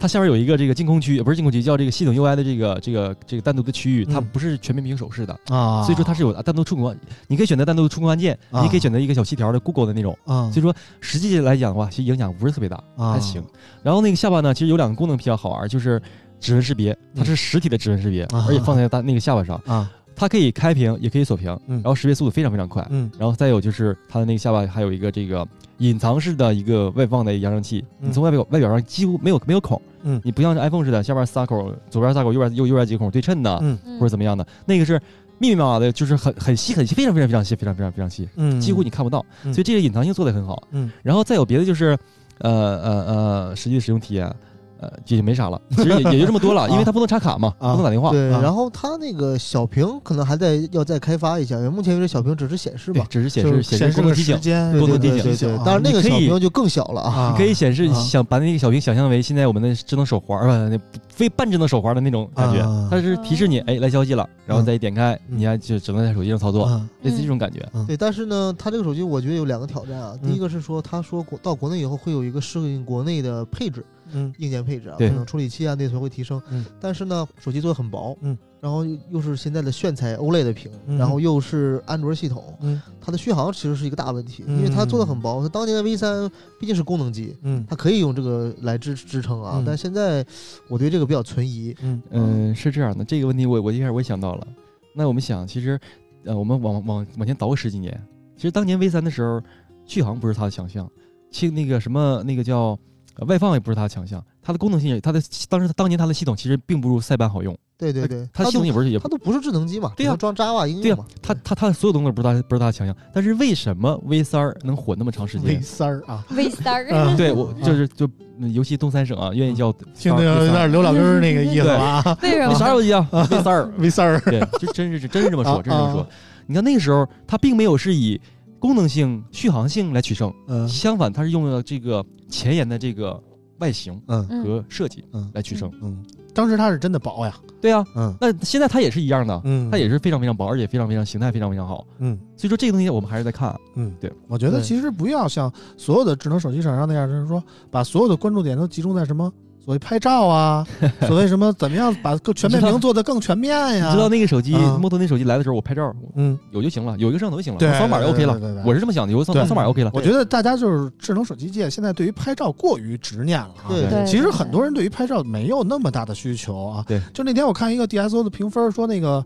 [0.00, 6.92] 它下面有一个这个净空区，不是净空区，叫这个系统 UI 的这个这个这个单独的区域，它嗯不是全面屏手势的，啊，所以说它是有单独触控，
[7.28, 10.74] 你可以选择单独的触控按键，啊你可以选择一个小细条的 Google 的那种，啊所以说
[11.12, 13.12] 实际来讲的话，其实影响不是特别大，啊。
[13.12, 13.44] 还行。
[13.82, 16.00] 然后那个下巴呢，其实有两个功能比较好玩，就是
[16.40, 18.46] 指纹识别，它是实体的指纹识别，啊。
[18.48, 21.76] 而且放在大那个下巴上，啊，它可以开屏，也可以锁屏，嗯。
[21.76, 22.86] 然后识别速度非常非常快。
[22.88, 23.10] 嗯。
[23.18, 25.46] 然后再有就是它的那个下巴还有一个这个
[25.78, 28.08] 隐藏式的一个外放的扬声器，嗯。
[28.08, 30.18] 你从外表外表上几乎没有没有孔，嗯。
[30.24, 33.78] 你不像是 iPhone 似的，下边仨口，左边仨口，右边右右边几个孔对称的，嗯。
[33.84, 33.98] 嗯。
[33.98, 34.98] 或者怎么样的，那个是
[35.42, 40.68] 密密麻麻的，就是很很细很细，非常非常非常细，非常非常非常细，嗯，几乎你看不到，嗯所以这个隐藏性做得很好。
[40.70, 41.98] 嗯然后再有别的就是，
[42.38, 44.32] 呃呃呃，实际的使用体验。
[44.82, 48.10] 呃，也没啥了，其实也也就这么多了，因为它不能插卡嘛，啊不能打电话。
[48.10, 48.40] 对，啊。
[48.42, 57.94] 然后它那个小屏可能还在要再开发一下，因为目前为止小屏只是显示对吧，，只是显就示显显示功能提醒，间，对功能提醒对对对对，啊当然那个你可以小屏就更小了啊，啊你可以显示啊。
[57.94, 60.76] 想把那个小屏想象为现在我们的智能手环儿吧，那
[61.08, 65.38] 非半智能手环的那种感觉啊，它是提示你哎来消息了，然后再一点开，嗯。
[65.38, 67.60] 你看就只能在手机上操作，啊类似这种感觉。
[67.86, 70.14] 对，但是呢，它这个手机我觉得有两个挑战啊。
[70.22, 70.34] 第嗯。
[70.34, 76.40] 一个是说，他说国到国内以后会有一个适应国内的配置，嗯硬件配置啊，对可能处理器啊内存会提升。
[76.50, 85.42] 嗯，但是呢，手机做的很薄，嗯，然后又又是现在的炫彩 OLED 的屏，嗯然后又是安卓系统，嗯它的续航其实是一个大问题，嗯因为它做的很薄。
[85.42, 90.24] 它当年的 V 三毕竟是功能机，嗯它可以用这个来支支撑啊，嗯但现在
[90.68, 91.74] 我对这个比较存疑。
[91.82, 94.46] 嗯嗯，是这样的，这个问题我我一开始我也想到了。
[94.94, 95.80] 那我们想，其实
[96.24, 97.98] 呃，我们往往往前倒个十几年，
[98.36, 99.40] 其实当年 V 三的时候，
[99.86, 100.88] 续航不是它的强项，
[101.30, 102.78] 其那个什么那个叫。
[103.16, 111.10] 呃外放也不是它的强项，它的功能性也，它的当时当年它的系统其实并不如塞班好用，对对对，它它都系统也不是也它都不是智能机嘛，对呀装 Java 应对呀用嘛。
[111.20, 115.62] 它它它的所有东西不是它不是它的强项，但是为什么 V 三儿能火那么长时间，V 间？
[115.62, 122.70] 三儿啊，V Star，嗯对我就是就嗯尤其东三省啊，愿意叫 听着有点刘老根儿那个意思啊为什你啥么？
[122.72, 126.06] 手机啊？V 三儿，，V 三儿，对，就真是真是这么说，啊真是这么说啊。
[126.46, 128.20] 你看那个时候，它并没有是以
[128.62, 130.68] 功能性、续航性来取胜，嗯。
[130.68, 133.20] 相反，它是用了这个前沿的这个
[133.58, 134.24] 外形嗯。
[134.30, 135.28] 嗯和设计嗯。
[135.34, 135.68] 来取胜。
[135.82, 136.00] 嗯，
[136.32, 138.16] 当时它是真的薄呀，对呀，嗯。
[138.20, 141.84] 那现在它也是一样的，嗯，它也是非常非常薄，而且非常非常形态非常非常好。
[141.98, 142.16] 嗯。
[142.36, 143.52] 所以说这个东西我们还是在看。
[143.74, 149.32] 嗯，对，我觉得其实不要像所有的智能手机厂商那样，就是说把所有的关注点都集中在什么
[149.64, 150.66] 所谓拍照啊，
[151.06, 153.86] 所谓什么怎么样把更全面屏做得更全面呀？
[153.88, 158.68] 你知道那个手机啊摩托那手机来的时候，我拍照嗯，有就行了，有一个摄像头就行了，扫码就 OK 了对对对对。
[158.68, 159.90] 我是这么想的，有个扫对扫码 OK 了。
[159.94, 163.68] 我觉得大家就是智能手机界现在对于拍照过于执念了啊。
[163.68, 166.84] 对对其实很多人对于拍照没有那么大的需求啊。
[166.88, 169.24] 对，就那天我看一个 DSO 的评分，说那个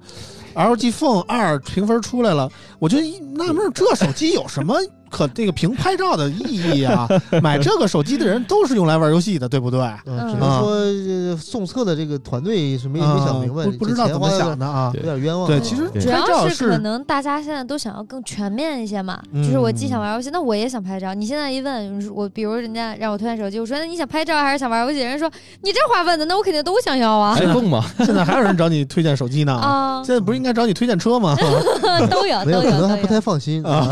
[0.55, 4.77] LG Phone 二评分出来了，我就一纳闷，这手机有什么
[5.17, 7.09] 可这个凭拍照的意义啊？
[7.43, 9.81] 买这个手机的人都是用来玩游戏的，对不对？
[10.05, 14.93] 只能说呃送测的这个团队是没没想明白，啊不不知道怎么想的，啊。
[14.95, 15.49] 有点冤枉啊。
[15.49, 21.15] 对，其实主要是可能大家现在都想要更全面一些嘛，嗯就是我既想玩游戏，那我也想拍照。
[21.15, 25.01] 你现在一问我，比如人家让我推荐手机，我说那你想拍照还是想玩游戏？
[25.01, 25.31] 人家说
[25.63, 29.55] 你这话问的，那我肯定都想要啊 iPhone 嘛， 现在还有人找你推荐手机呢。
[29.55, 31.35] 啊，现在不是应该找你推荐车吗？
[32.11, 33.17] 都有，都有可能还不太。
[33.27, 33.89] 放心啊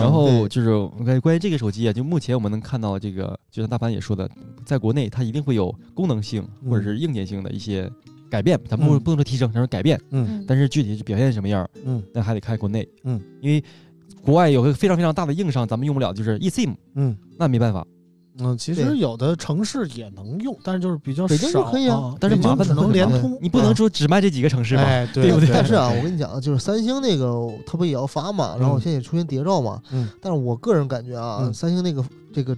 [0.00, 0.70] 然后就是
[1.04, 4.28] 关于关于这个手机啊，就目前我们能看到这个，就像大潘也说的，
[4.64, 7.90] 在国内它一定会有功能性或者是硬件性的一些
[8.30, 9.00] 改变，咱们不嗯。
[9.00, 10.26] 不能说提升，咱说改变，嗯。
[10.28, 10.44] 嗯。
[10.46, 12.02] 但是具体是表现什么样，嗯。
[12.12, 13.62] 那还得看国内，嗯，因为
[14.22, 17.16] 国外有个非常非常大的硬伤，咱们用不了，就是 eSIM，嗯。
[17.38, 17.86] 那没办法，
[18.38, 24.82] 嗯，其实有的城市也能用，但是就是比较北京可以啊啊，但是北京只能麻烦的很麻烦联通，你不能说只卖这几个城市吧？
[24.84, 29.82] 哎， 对不对但是啊，我跟你讲，就是三星那个它不也要发嘛，然后现在也出现谍照嘛。
[29.92, 30.08] 嗯。
[30.22, 32.56] 但是我个人感觉啊，嗯三星那个这个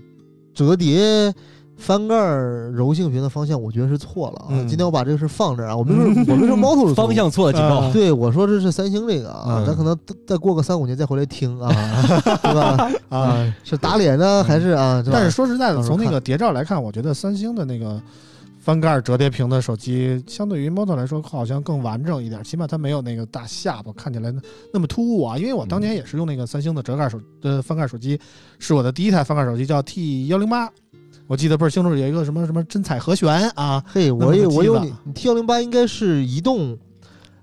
[0.54, 1.32] 折叠
[1.76, 4.46] 翻盖儿柔性屏的方向，我觉得是错了啊。
[4.50, 7.90] 嗯今天我把这个事放这儿啊，我们说 我们说猫头是错方向错了，警告啊。
[7.92, 11.68] 对，我说这是三星这个啊，嗯咱可能再过个三五年再回来听啊，
[12.42, 12.90] 对吧？
[13.08, 15.02] 啊，是打脸呢，还是啊？
[15.02, 18.00] 吧但是说实在的，从那个谍照来看，我觉得三星的那个
[18.60, 24.40] 翻盖折叠屏的手机，相对于 Moto 来说，好像更完整一点，起码它没有那个大下巴看起来那
[24.72, 25.36] 那么突兀啊。
[25.36, 28.20] 因为我当年也是用那个三星的折盖手呃翻盖手机，
[28.60, 30.70] 是我的第一台翻盖手机，叫 T 幺零八。
[31.32, 36.76] 我记得倍儿清楚，有一个什么什么真彩和弦啊，嘿，我也个机子我有你，你 T 幺零八应该是移动，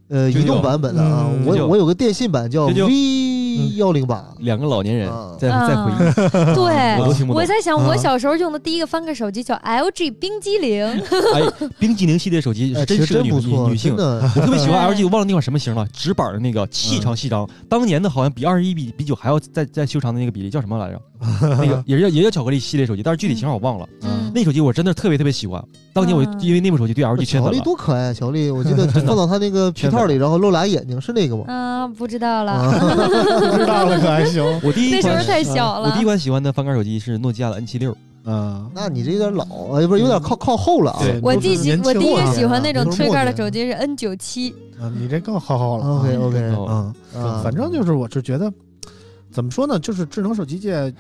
[0.10, 1.44] 呃，移动版本的啊嗯。
[1.44, 5.98] 我我有个电信版叫 V 幺零八，两个老年人啊在在回忆，
[6.54, 7.42] 对 我都听不懂。
[7.42, 10.86] 我在想，啊我小时候用的第一个翻盖手机叫 LG 冰激凌，
[11.34, 11.42] 哎，
[11.80, 13.96] 冰激凌系列手机是真适合女真不错，女女性。
[13.96, 14.22] 的。
[14.36, 21.02] 我特别喜欢 LG，我忘了那款什么型了，直板的那个细长细长，当年的好像比二十一比比九还要再再修长的那个比例叫什么来着？
[21.42, 23.88] 那个 也是叫也叫巧克力系列手机，但是具体型号我忘了。
[24.04, 25.60] 嗯那手机我真的特别特别喜欢，
[25.92, 27.60] 当年我嗯因为那部手机对 LG 圈巧克力。
[27.62, 28.14] 多可爱啊！
[28.14, 31.46] 巧克力，我记得 放到他那个皮套里，然后露俩眼睛，是那个吗？
[31.52, 32.72] 啊，不知道了，啊，
[33.52, 34.44] 不知道了可还行。
[34.64, 36.04] 我第一那时候款太小了我第一。
[36.06, 41.00] 款喜欢的翻盖手机是诺基亚的 N 七六，嗯，那你这有点老啊，不是有点靠靠后了啊。
[41.02, 45.86] 对我第喜我第一个喜欢那种推盖的手机是 N 九七，啊你这更好好了。
[45.98, 48.52] OK OK，哦嗯，啊，反正就是我是觉得，
[49.32, 50.94] 怎么说呢，就是智能手机界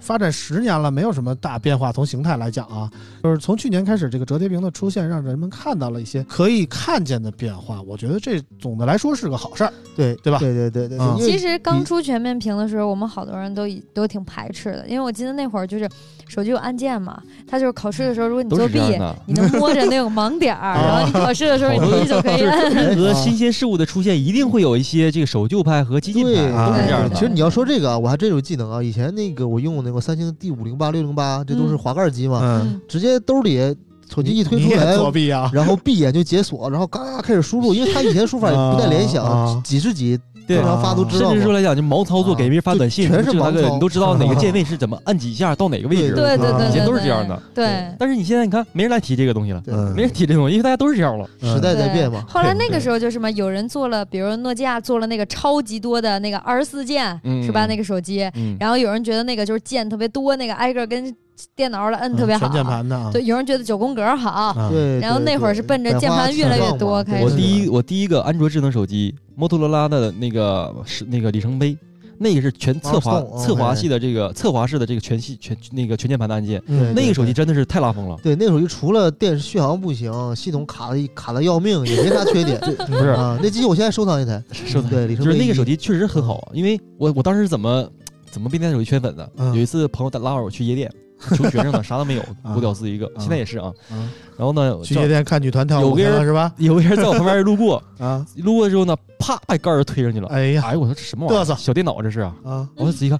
[0.00, 1.90] 发展十年了，没有什么大变化。
[1.90, 2.90] 从形态来讲啊，
[3.22, 7.82] 就是从去年开始，这个折叠屏的出现，让人们看到了一些可以看见的变化。
[7.82, 9.72] 我觉得这总的来说是个好事儿。
[9.96, 15.88] 对对吧对对对对，嗯其实刚出全面屏的时候，我们好多人都以都挺排斥的，因为我记得那会儿就是
[16.28, 18.80] 手机有按键嘛，它就是考试的时候，如果你作弊。
[19.26, 22.70] 你能摸着那种盲点儿， 啊然后你考试的时候你好多一手可以按。
[22.72, 27.14] 任何啊新鲜事物的出现，一定会有一些这个守旧派和激进，派，啊都是这样的。
[27.14, 28.82] 其实你要说这个啊，我还真有技能啊。
[28.82, 33.74] 以前那个我用那个三星 D 五零八、六零八，这都是嗯滑盖机嘛，嗯，直接兜里
[34.12, 35.50] 手机一推出来，作弊啊？
[35.52, 41.30] 然后闭眼就解锁，然后嘎开始输入，因为他以前输法也不带联啊想，几是几，对发都知道。
[41.30, 46.14] 甚至说来讲，就毛操作啊给别人发短信，全是这个那个盲操你都知道哪个键位是怎么按几下到哪个位置。
[46.14, 47.40] 对对对，以前都是这样的。
[47.54, 47.86] 对。
[47.98, 51.28] 但是你现在你看，没人来提这个东西了，嗯没人提这东西，因为大家都是这样了。
[51.42, 52.24] 时代在变嘛。
[52.28, 57.66] 后来那个时候就是嘛，有人做了，比如诺基亚做了那个超级多的那个二十四键，嗯是吧？
[57.66, 61.14] 那个手机，嗯，然后有人觉得那个就是键特别多，那个挨个跟
[61.54, 62.54] 电脑的摁特别好全。
[62.56, 63.10] 键盘的啊。
[63.12, 64.30] 对，有人觉得九宫格好。
[64.30, 71.76] 啊，对，然后那会儿是奔着键盘越来越多开始我第一我第一个安卓智能手机，摩托罗拉的那个是那个里程碑，
[72.18, 78.18] 那个是全侧滑侧滑系的这个侧滑式的这个全系全那个全键盘的按键，对那个手机真的是太拉风了。
[78.22, 82.60] 对那个手机除了电续航不行，系统卡的卡的要命，也没啥缺点。
[82.86, 87.88] 不 是啊，那机器我现在收藏一台，收藏，对，里程就是碑那个手机确实很好，因为我我当时怎么
[88.30, 89.30] 怎么被那手机圈粉的？
[89.36, 90.92] 嗯有一次朋友带拉我去夜店，
[91.36, 93.72] 求学生呢，啥都没有，啊不屌丝一个，现在也是啊。
[93.90, 96.52] 啊然后呢，去夜店看女团跳舞去有个人了是吧？
[96.58, 100.28] 有个人在我旁边路过， 啊，路过之后呢，啪把杆儿推上去了。
[100.28, 101.54] 哎呀哎呦，我说这什么玩意儿？
[101.56, 102.34] 小电脑这是啊！
[102.44, 103.18] 啊，我仔细看，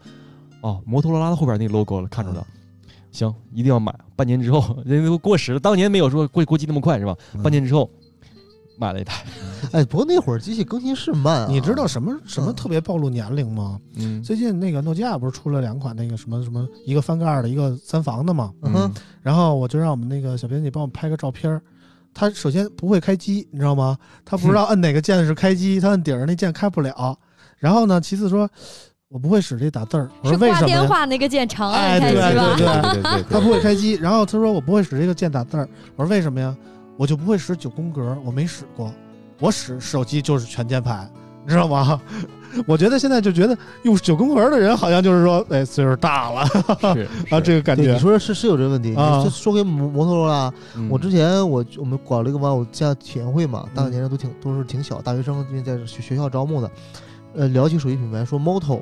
[0.60, 2.46] 哦，摩托罗拉的后边那个 logo 了，看着了。
[3.12, 3.94] 行，一定要买。
[4.14, 7.16] 半年之后， 人家都过时了，当年没有说过过期那么快是吧？
[7.34, 7.88] 嗯半年之后
[8.78, 9.24] 买了一台，
[9.72, 11.46] 哎，不过那会儿机器更新是慢啊。
[11.48, 13.78] 你知道什么什么嗯特别暴露年龄吗？
[13.96, 18.52] 嗯，最近那个诺基亚不是出了两款那个什么什么，一个翻盖儿的，一个三防的嘛。
[18.62, 21.60] 嗯哼，然后我就让我们那个小编辑帮我拍个照片儿。
[22.14, 23.96] 他首先不会开机，你知道吗？
[24.24, 27.16] 他不知道 摁哪个键是开机，他摁顶上那键开不了。
[27.58, 28.48] 然后呢，其次说，
[29.08, 30.08] 我不会使这打字儿。
[30.22, 30.86] 我说为什么电？
[30.88, 32.54] 话那个键长按哎对开机吧？
[32.56, 33.92] 对对对对对他不会开机。
[33.94, 35.68] 然后他说我不会使这个键打字儿。
[35.94, 36.56] 我说为什么呀？
[36.96, 38.92] 我就不会使九宫格，我没使过。
[39.38, 41.10] 我使手机就是全键盘，
[41.44, 42.00] 你知道吗？
[42.66, 46.46] 我觉得现在就觉得用九宫格的人好像就是说，哎，岁数大了
[46.94, 47.98] 是 啊，这个感，觉你。
[47.98, 48.94] 说是是有这个问题。
[48.94, 56.70] 啊你就说给摩摩托罗拉，嗯我之前我我们搞了一个嘛，我加体验会嘛，大概年龄都挺都是挺小，大学生因为在学学校招募的，
[57.34, 58.80] 呃，聊起手机品牌，说 Moto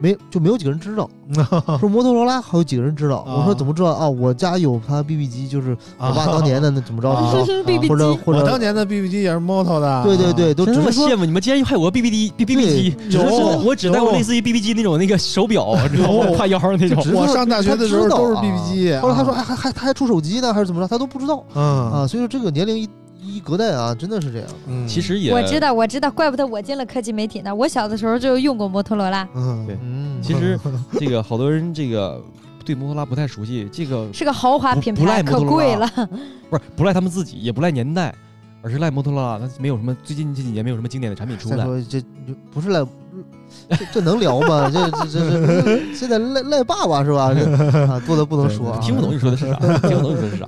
[0.00, 1.08] 没就没有几个人知道，
[1.78, 3.18] 说摩托罗拉还有几个人知道。
[3.18, 4.08] 啊我说怎么知道啊？
[4.08, 10.02] 我家有他 BB 机，就是我爸当年的那怎么着怎么着，BB 或者机，或者我当年的 BB 机也是 Moto 的。
[10.02, 16.26] 对对对，都真只是说他妈羡慕你们，竟然还有个 BB 机 B B B 机，对只是有我只带过类似于 BB 机那种那个手表，知道吗？
[16.36, 18.96] 挎腰上那种我上大学的时候都是 BB 机。
[18.96, 22.06] 后来他说啊还还还他还出手机呢，还是怎么着，他都不知道嗯啊。
[22.06, 22.88] 所以说这个年龄一
[23.24, 24.48] 一隔代啊，真的是这样。
[24.66, 27.54] 嗯，其实也我知道，我知道，怪不得我进了科技媒体呢。
[27.54, 29.78] 我小的时候就用过摩托罗拉，嗯对，
[30.22, 30.58] 其实
[30.98, 32.22] 这个好多人这个
[32.64, 36.08] 对摩托罗拉不太熟悉，这个是个豪华品牌，不赖摩可托罗拉贵了。
[36.50, 38.14] 不是不赖他们自己，也不赖年代，
[38.62, 41.56] 而是赖摩托罗拉，它没有什么最近这几年没有什么经典的产品出来。
[41.56, 42.02] 再说这
[42.52, 42.84] 不是赖，
[43.70, 44.70] 这这能聊吗？
[44.70, 47.32] 这这这这现在赖赖爸爸是吧？
[47.34, 47.42] 这
[47.86, 48.78] 啊，多的不能说。
[48.82, 50.46] 听不懂你说的是啥，听不懂你说的是啥。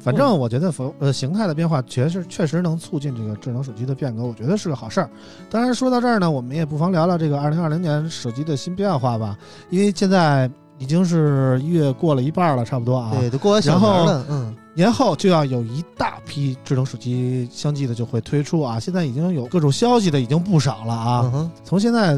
[0.00, 5.10] 反正我觉得服呃形态的变化确实确实能促进这个智能手机的变革，我觉得是个好事儿。
[5.50, 9.36] 当然说到这儿呢，我们也不妨聊聊这个二零二零年手机的新变化吧，
[9.70, 13.12] 因为现在已经是一月过了一半了，差不多啊。
[13.18, 21.30] 对，都过完小年了，嗯，年后就要有一大批智能手机相继的就会推出啊，现在已经有各种消息的已经不少了啊。
[21.34, 22.16] 嗯，从现在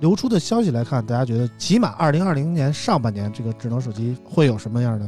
[0.00, 5.06] 流出的消息来看，大家觉得起码二零二零年上半年这个智能手机会有什么样的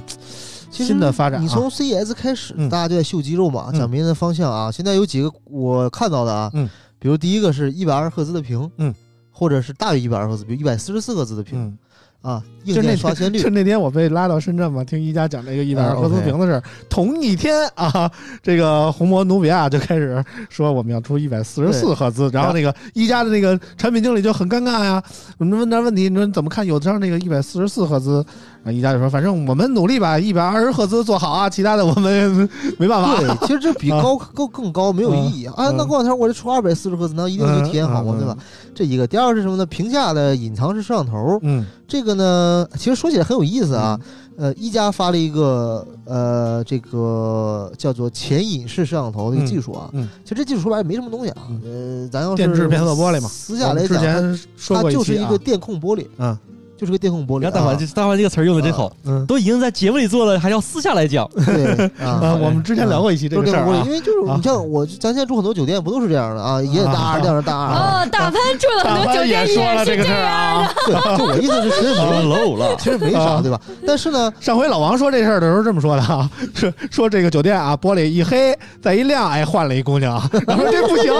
[0.71, 1.43] 新的发展、啊？
[1.43, 4.71] 你从 CES 开始，嗯大家就在秀肌肉嘛，嗯讲明年的方向啊。
[4.71, 8.95] 现在有几个我看到的啊，嗯，比如第一个是一百二十赫兹的屏，嗯，
[9.31, 11.61] 或者是大于一百二十赫兹，比如一百四十四赫兹的屏。
[11.61, 11.79] 嗯
[12.23, 16.63] 啊，硬就那件刷新率就那天我被拉到深圳嘛，听一加讲这个一百啊二赫兹屏的事儿。
[16.87, 18.13] 同一天啊，
[18.43, 25.03] 这个红魔努比亚就开始说我们要出一百四十四赫兹，然后那个一加的那个产品经理就很尴尬呀，
[25.39, 28.23] 我们问他问题，你说你怎么看有张那个一百四十四赫兹？
[28.65, 32.49] 啊，一加就说反正我们努力把一百二十赫兹做好啊，其他的我们
[32.79, 33.19] 没办法。
[33.21, 35.55] 对，其实这比啊高更更高没有意义啊！
[35.57, 38.37] 嗯那过两天我这出二百四十赫兹，那一定就体验好嘛，嗯嗯对吧？
[38.75, 39.65] 这一个，第二个是什么呢？
[39.67, 43.99] 屏下的隐藏式摄像头，嗯这个呢，其实说起来很有意思啊。
[44.37, 49.91] 呃，一加发了一个呃，这个叫做前隐式摄像头的一个技术啊。
[49.93, 51.43] 嗯嗯其实这技术说白了没什么东西啊。
[51.63, 56.35] 呃，咱要是电致变色玻璃嘛私下来讲，之前它它说过期啊就是一个电控玻璃，嗯
[56.81, 57.41] 就是个电控玻璃。
[57.41, 61.29] 你看大环大环这个词儿用的真好，嗯都已经在节目里做了，还要私下来讲。
[61.45, 62.39] 对啊，啊。
[62.41, 63.91] 我们之前聊过一期这个事儿啊因。
[63.93, 66.63] 为就是啊你像我，咱现在住很多酒店不都是这样的啊？
[66.63, 70.97] 也大二亮着大二，哦，大潘住了很多酒店也说了是这这个事儿样的。
[70.97, 71.17] 啊。
[71.17, 73.61] 对，就我意思是，其实没 上楼了，其实没啥，啊对吧？
[73.87, 80.19] 但是呢，上回老王说这事儿的时候这么说的啊， 是说这个酒店啊，玻璃一黑再一亮，哎，换了一姑娘，
[80.49, 81.13] 然后这不行，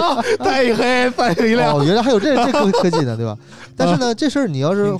[0.43, 3.37] 再一黑再一亮哦，，原来还有这这科科技呢，对吧？
[3.77, 4.93] 但是呢，这事儿你要是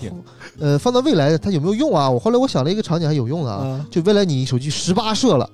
[0.59, 2.09] 呃放到未来，它有没有用啊？
[2.09, 5.49] 我后来我想了一个场景还有用的啊，嗯就未来你手机十八摄了，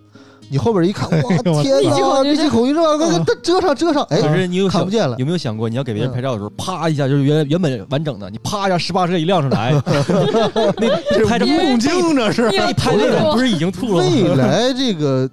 [0.49, 9.71] 你后边一看， 哇，我天密集恐哪，惧症密集恐惧症，快快遮上遮上，哎，可是你有想看不见了有没有想过，你要给别人拍照的时候，啪一下就是原原本完整的，你啪一下十八摄一亮出来，
[11.11, 12.49] 那拍着梦境这是。
[12.73, 14.09] 拍的人不是已经吐了吗？
[14.11, 15.29] 未来这个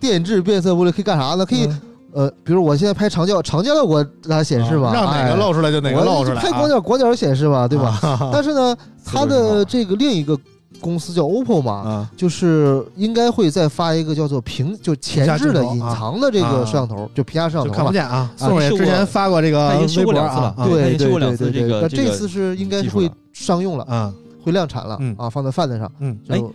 [0.00, 1.44] 电致变色玻璃可以干啥呢？
[1.46, 1.80] 可以嗯
[2.12, 7.98] 呃，比如我现在拍长焦，长焦效果让它显示嘛，让哪哎个露出来就哪个露出来拍广角广角显示吧，对吧？
[8.00, 8.30] 吧？
[8.32, 10.38] 但是呢， 它的这个另一个
[10.80, 16.52] 公司叫 OPPO 嘛，啊，就是应该会再发一个叫做屏，就前置的隐藏的这啊。
[16.52, 17.76] 个摄像头，就屏下摄像就头嘛。
[17.76, 18.16] 看不见啊。
[18.16, 24.12] 啊宋伟之前发过这个已经修微博过两次了啊，啊对对对经修过两次对对对，那这个这次是应该会商用了，啊，
[24.44, 25.14] 会量产了嗯。
[25.18, 25.90] 啊，放在 Find 上。
[25.98, 26.52] 嗯，哎就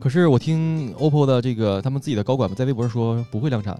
[0.00, 3.76] 可是我听 OPPO 的这个他们自己的高管在微博上说不会量产，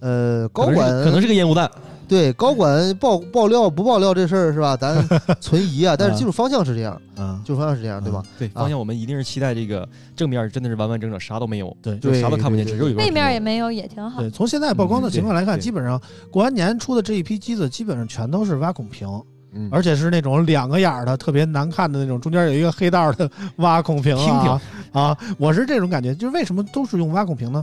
[0.00, 1.70] 呃，高可能是管可能是个烟雾弹。
[2.08, 4.74] 对高管爆爆料不爆料这事儿是吧？
[4.74, 5.06] 咱
[5.42, 8.22] 存疑啊，但是技术方向是这样，啊，技术方向是这样，对吧？
[8.38, 9.86] 对，方向我们一定是期待这个
[10.16, 14.22] 正面真的是完完整整啥都没有，对就啥都看不见，只有一块背面也没有，也挺好。
[14.22, 19.06] 对，从现在曝光的情况来看，基本上过完年出的这一批机子，基本上全都是挖孔屏，
[19.52, 24.58] 嗯，而且是那种两个眼儿的，特别难看的那种，中间有一个黑道的 挖孔屏啊
[24.92, 25.18] 啊！
[25.36, 27.62] 我是这种感觉，就是为什么都是用挖孔屏呢？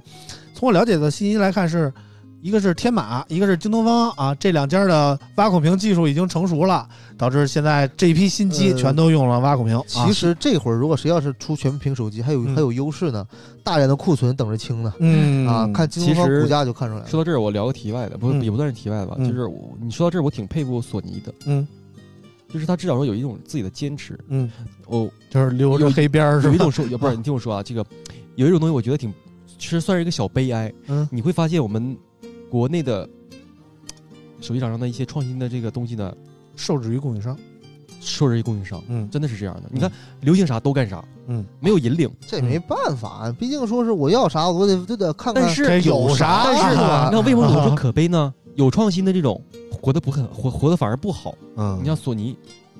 [0.53, 1.91] 从我了解的信息来看是。
[2.45, 6.87] 一个是天马，一个是京东方啊，这两家的挖孔屏技术已经成熟了，
[7.17, 9.75] 导致现在这一批新机呃全都用了挖孔屏。
[9.75, 13.25] 啊其实这会儿如果谁要是出全屏手机，还有嗯还有优势呢，
[13.63, 14.93] 大量的库存等着清呢。
[14.99, 17.07] 嗯啊，看京东方其实股价就看出来了。
[17.07, 21.67] 说到这儿，我聊个题外的，不嗯也不算是题外吧，嗯就是我你说到这儿，我挺佩服索尼的，嗯
[22.53, 24.19] 就是他至少说有一种自己的坚持。
[24.27, 24.51] 嗯，
[24.85, 26.49] 我就是留着黑边儿是吧？
[26.49, 27.83] 有一种说，也不是你听我说啊，这个
[28.35, 29.11] 有一种东西，我觉得挺，
[29.57, 30.71] 其实算是一个小悲哀。
[30.89, 31.97] 嗯你会发现我们
[32.49, 33.07] 国内的
[34.41, 36.13] 手机厂商的一些创新的这个东西呢，
[36.55, 37.37] 受制于供应商。
[38.01, 39.63] 受制于供应商，嗯真的是这样的。
[39.71, 39.91] 你看
[40.21, 42.07] 流行啥都干啥，嗯，没有引领。
[42.27, 45.41] 这也没办法，毕竟说是我要啥，我得都得看看。
[45.43, 48.31] 但是有啥但是是吧那为什么我说可悲呢？
[48.53, 49.41] 有创新的这种
[49.71, 51.33] 活得不很活活得反而不好。
[51.57, 52.37] 嗯你像索尼，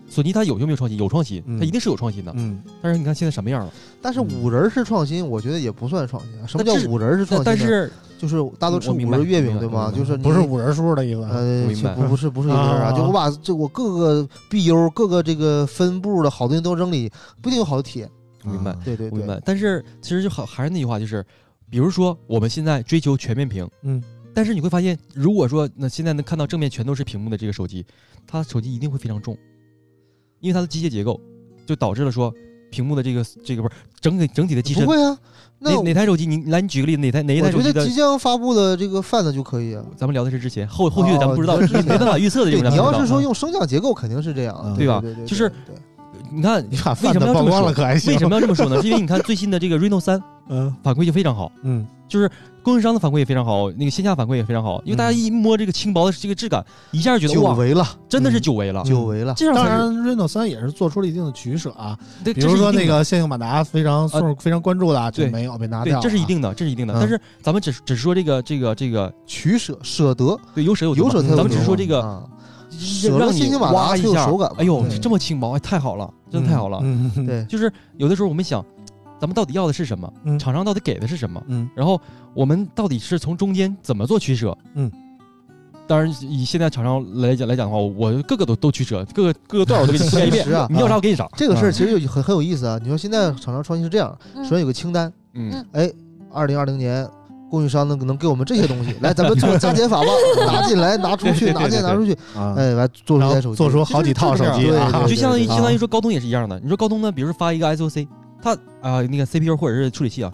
[0.08, 0.96] 索尼它有就没有创新？
[1.00, 2.32] 有创新，嗯它一定是有创新的。
[2.36, 3.74] 嗯但是你看现在什么样了？
[4.04, 6.46] 但是五人是创新，我觉得也不算创新啊。
[6.46, 7.92] 什么叫五人是创新但是
[8.28, 9.92] 就是大家都吃我明白五仁月饼对吗？
[9.96, 11.22] 就是不是五仁叔的意思。
[11.22, 17.12] 呃，我明白不不是不是一个人啊，啊就我把这我各个 BU 各个这个分部的好东西都扔里，
[17.42, 18.10] 不一定有好的体验。
[18.44, 19.42] 明白，对对对，明白。
[19.44, 21.26] 但是其实就好还是那句话，就是
[21.70, 24.04] 比如说我们现在追求全面屏，嗯，
[24.34, 27.86] 但是你会发现，如果说那现在能看到正面全都是屏幕的这个手机，
[28.28, 29.36] 它手机一定会非常重，
[30.42, 31.20] 因为它的机械结构
[31.66, 32.32] 就导致了说
[32.76, 34.92] 屏幕的这个这个不是整体整体的机身不。
[34.92, 35.18] 会啊。
[35.58, 36.26] 那哪哪台手机？
[36.26, 37.96] 你来，你举个例子，哪台哪一台手机我觉得即？
[37.96, 39.82] 将发布的这个 Find 就可以啊。
[39.96, 42.72] 咱们聊的是之前，后后续的咱们不知道，哦没没办法预测的这对种。
[42.72, 45.76] 咱们不知道你要是说用升降结构，肯定是这样对吧对对，就是对对
[46.30, 48.12] 你看你把为什么要曝这么说 光了可还行？
[48.12, 48.82] 为什么要这么说呢？
[48.82, 52.30] 是因为你看最新的这个 Reno 三嗯反馈就非常好，嗯就是
[52.66, 58.84] 供应商的反馈也非常好，那个线下反馈也非常好，因为大家一摸这个轻薄的这个质感，一下就觉得哇，久违了，真的是久违了。
[58.84, 59.36] 久违了。
[59.38, 66.94] 这当然，Reno 三也是做出了一定的取舍啊，对，比如说那个线性马达非常受非常关注的啊，就对没有被拿对掉，，这是一定的，这是一定的。
[66.96, 71.36] 嗯但是咱们只只是说这个这个这个取舍舍得，对有舍有得有舍有得。
[71.36, 72.24] 咱们只是说这个啊
[72.72, 76.80] 舍得让你挖一下哎呦，这么轻薄，哎，太好了，真的太好了。
[76.82, 78.66] 嗯，嗯，对，就是有的时候我们想，
[79.26, 80.14] 咱们到底要的是什么？
[80.24, 81.42] 嗯厂商到底给的是什么？
[81.48, 82.00] 嗯然后
[82.36, 84.56] 我们到底是从中间怎么做取舍？
[84.76, 84.92] 嗯，
[85.88, 91.28] 当然以现在厂商来讲来讲的话，我各个都都取舍，各个各个段我都给你一遍啊，你要啥我给你啥。
[91.36, 92.80] 这个事儿其实有很很有意思啊。
[92.84, 95.92] 你说现在厂商创新是这样，嗯首先有个清单，嗯，哎，
[96.32, 97.10] 二零二零年
[97.50, 100.08] 供应商能能给我们这些东西，来，咱们做加减法吧，
[100.46, 104.68] 拿进来，拿出去，拿进来，拿出去，啊，哎，来做出然后一台手机，做出好几套手机
[105.08, 106.60] 就相当于相当于说高通也是一样的。
[106.60, 108.08] 你说高通呢，比如说发一个 SOC，
[108.46, 110.32] 它啊、那个 CPU 或者是处理器啊，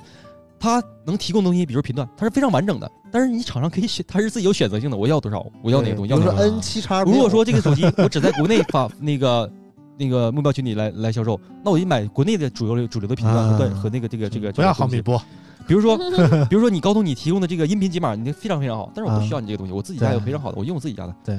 [0.60, 2.92] 它能提供东西，比如频段，它是非常完整的。
[3.10, 6.56] 但是你厂商可以选，它是自己有选择性的，我要多少，我要哪个东西，比如说要哪个。
[6.56, 9.50] N 七叉，如果说这个手机 我只在国内发那个
[9.98, 15.18] 那个目标群体来来销售，那我就买国内的主流主流的频段和和那个这个这个不要毫米波，
[15.66, 15.98] 比如说，
[16.50, 21.16] 比如说你高通你提供的这个音频解码，你非常非常好，但是我不啊需要你这个东西，我自己家有非常好的，我用我自己家的。
[21.24, 21.36] 对，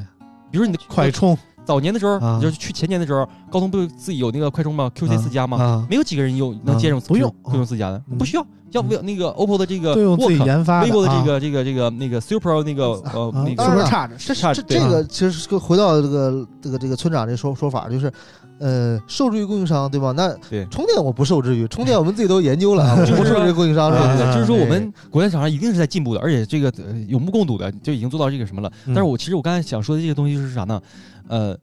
[0.50, 5.56] 比如说你的快充早年的时候，就是去前年的时候，高通不是自己有那个快充吗？QC 四加吗？
[5.62, 8.46] 啊，没有几个人用能接上啊不用不用四加的，嗯不需要。
[8.72, 14.14] 要不那个 OPPO 的这个都用自己研发 vivo 的这啊个这个这个那个 Super 那个呃啊那个差着？
[14.18, 18.12] 这这这个其实是个回到这个这个这个村长这说说法，就是，
[18.58, 20.12] 呃，受制于供应商，对吧？
[20.12, 24.16] 那对充电我不受制于，充电我们自己都研究了 不受制于供应商是吧？
[24.16, 28.70] 对对对，就是说我们国产厂商一定是在进步的，而且这个呃有目共睹的，就已经做到这个什么了。
[28.86, 30.80] 嗯但是我其实我刚才想说的这个东西就是啥呢？
[31.28, 31.56] 呃，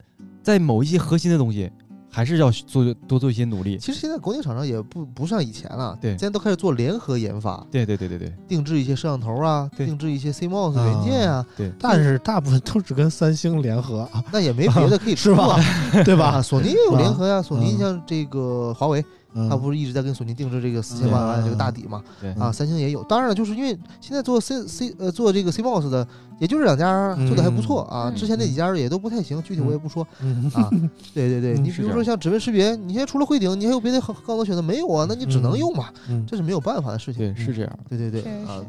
[0.44, 1.70] 在某一些核心的东西，
[2.12, 3.78] 还是要做多做一些努力。
[3.78, 16.04] 其实现在国内厂商也不不像以前了，对现在都开始做联合研发，对对对对对定制一些摄像头啊，对定制一些 CMOS 元件啊，对，但是大部分都是跟三星联合啊，那也没别的可以是吧出啊？
[16.04, 16.42] 对啊， 吧？
[16.42, 19.06] 索尼也有联合呀，索尼嗯像这个华为，嗯
[19.50, 22.04] 它不是一直在跟索尼定制这个四千万万这个大底嘛？
[22.20, 23.04] 对啊，三星也有。
[23.04, 26.08] 当然了，就是因为现在做 C C 呃做这个 CMOS 的，
[26.40, 30.70] 也就是两家做的还不错啊，嗯之前那几家也都不太行，具体我也不说嗯啊。
[31.14, 35.06] 对对对，嗯你比如说像指纹识别，你现在除了汇顶，你还有别的更更多选择没有啊？
[35.08, 37.34] 那你只能用嘛，嗯这是没有办法的事情。
[37.34, 37.80] 对是这样。
[37.88, 38.66] 对对对啊是，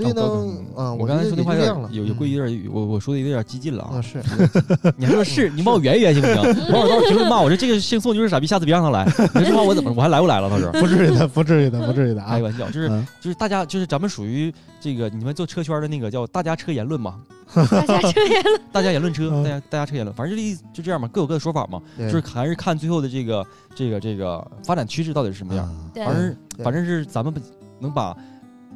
[0.00, 4.02] 所以呢嗯，啊，我刚才说那话有也就这样了，点有有过于有点，我我说的有点激进了啊，啊。
[4.02, 4.22] 是
[4.96, 6.36] 你还说是，你帮我圆一圆行不行？
[6.72, 9.04] 网友到时候评论骂我说这个姓宋就是傻逼，下次别让他来。
[9.34, 10.48] 你说这话我怎么我还来不来了？
[10.48, 12.42] 到时候不至于的，不至于的，不至于的啊开！
[12.42, 17.20] 玩笑，就是嗯就是大家就是咱们属于这个你们做车圈的那个叫大家车言论嘛，
[17.54, 25.68] 大家车言论大家言论车，嗯大家大家车言论，反正就意思就这样嘛，各有各的说法嘛，对就是还是看最后的这个这个这个发展趋势到底是什么样。
[25.94, 27.32] 反正反正是咱们
[27.78, 28.16] 能把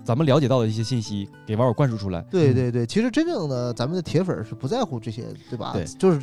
[0.05, 2.21] 咱们了解到的一些信息给网友灌输出来。
[2.21, 2.27] 嗯。
[2.31, 5.71] 对对对，其实真正的咱们的铁粉是不在乎这些，对吧？
[5.73, 5.85] 对。
[5.99, 6.21] 就是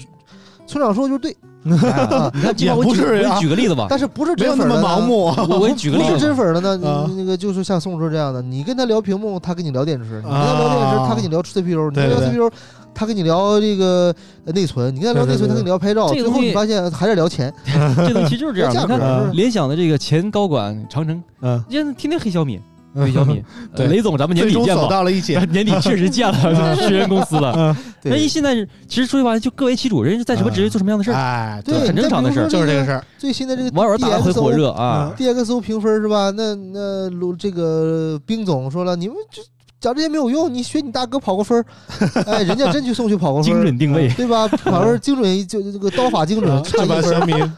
[0.67, 1.31] 村长说的就是对，
[1.91, 5.25] 啊你看，也我举我不至于啊举个例子吧，但是不是没有那么真粉的盲目。
[5.25, 12.55] 我我给你举个例子不是子，真粉的呢，那个就是像宋叔这样的，你跟他聊屏幕，他跟你聊电池；你跟他啊聊电池，他跟你聊 CPU；你跟他聊 CPU，
[12.93, 14.15] 他跟你聊这个
[14.45, 16.07] 呃内存；你跟他聊内存，他跟你聊拍照。
[16.07, 17.51] 最后这个东西你发现还是聊钱，
[17.97, 18.79] 这东西其实就是这样的。
[18.79, 18.93] 价格。
[18.93, 22.61] 你看联想的这个前高管长城，嗯，现在天天黑小米，
[22.93, 23.43] 黑小米。
[23.75, 24.87] 对呃雷总，咱们年底见吧。
[24.89, 25.37] 到了一起。
[25.51, 27.53] 年底确实见了学员公司了。
[27.55, 27.65] 嗯，
[28.03, 28.55] 人家对现在
[28.87, 33.03] 其实说句白了，就各为其主，人家在什么职业做什么样的事儿，哎，对，很正常的事儿就是这个事儿。
[33.17, 35.13] 最新的这个网友打的很火热啊。
[35.17, 36.31] DXO 评分是吧？
[36.31, 39.41] 那那鲁这个冰总说了，你们就
[39.79, 41.65] 讲这些没有用，你学你大哥跑个分儿，
[42.27, 44.47] 哎，人家真去送去跑个分精，准定位，对吧？
[44.47, 47.11] 跑分儿精准就这个刀法精准，差就把一分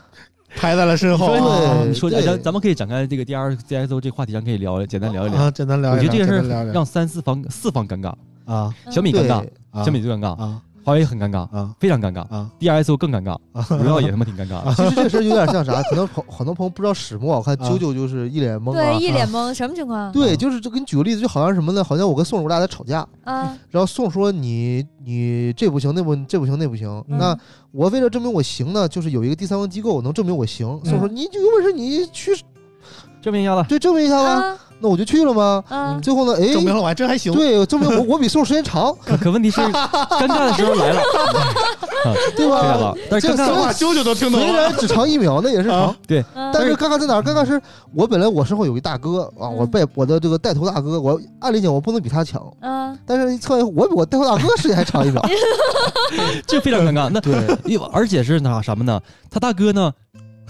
[0.55, 1.35] 排在了身后。
[1.85, 2.21] 你说对。
[2.21, 5.41] 咱咱们可以展开这个 D R C S O 这个话题上可以聊，简单聊一聊。
[5.41, 6.03] 啊，简单聊一聊。
[6.03, 8.13] 我觉得这个事让三四方四方尴尬，
[8.45, 8.73] 啊。
[8.89, 9.45] 小米尴尬，
[9.83, 13.37] 小米最尴尬，啊华为很尴尬，啊非常尴尬啊，D R S O 更尴尬，
[13.77, 14.61] 荣耀也他妈挺尴尬。
[14.75, 15.81] 其实这个事儿有点像啥？
[15.83, 18.99] 可能朋很多朋友不知道始末，我看啊九九就是一脸懵啊对，。
[18.99, 20.11] 一脸懵，什么情况？
[20.13, 21.83] 对，就是就给你举个例子，就好像什么呢？
[21.83, 26.89] 好像我跟宋总我俩在吵架，啊，然后宋说你你这不行，那不这不行，那不行。
[27.07, 27.37] 嗯那
[27.71, 30.67] 我为了证明我行呢，就是有一个第三方机构能证明我行。
[30.83, 32.31] 嗯宋说你就有本事你去
[33.21, 34.57] 证明一下子，对证明一下吧。
[34.83, 35.63] 啊那我就去了吗？
[35.69, 37.31] 啊，最后呢，哎，证明了我还真还行。
[37.33, 41.01] 对，证明我我比宋时间长，可可问题是 尴尬的时候来了，
[42.35, 44.45] 对对吧了？，但是这尴尬这话啾啾都听懂了。
[44.45, 45.95] 虽然只长一秒，那也是长啊。
[46.35, 47.21] 嗯但是尴尬在哪儿？
[47.21, 47.59] 尴尬是
[47.95, 55.23] 我本来我身后有一大哥啊，我带我的这个带头大哥，我按理讲我不能比他强，啊，但是一测一我比我带头大哥时间还长一秒。
[56.45, 57.09] 这非常尴尬。
[57.09, 57.33] 那对，
[57.93, 58.99] 而且是那什么呢？
[59.31, 59.91] 他大哥呢？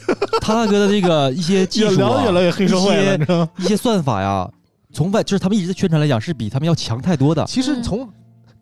[0.42, 3.48] 他大哥的这个一些技术啊一些？
[3.58, 4.50] 一些算法呀，
[4.94, 7.44] 从外就是他们一直在宣传来讲，是比他们要强太多的。
[7.46, 8.10] 其实嗯从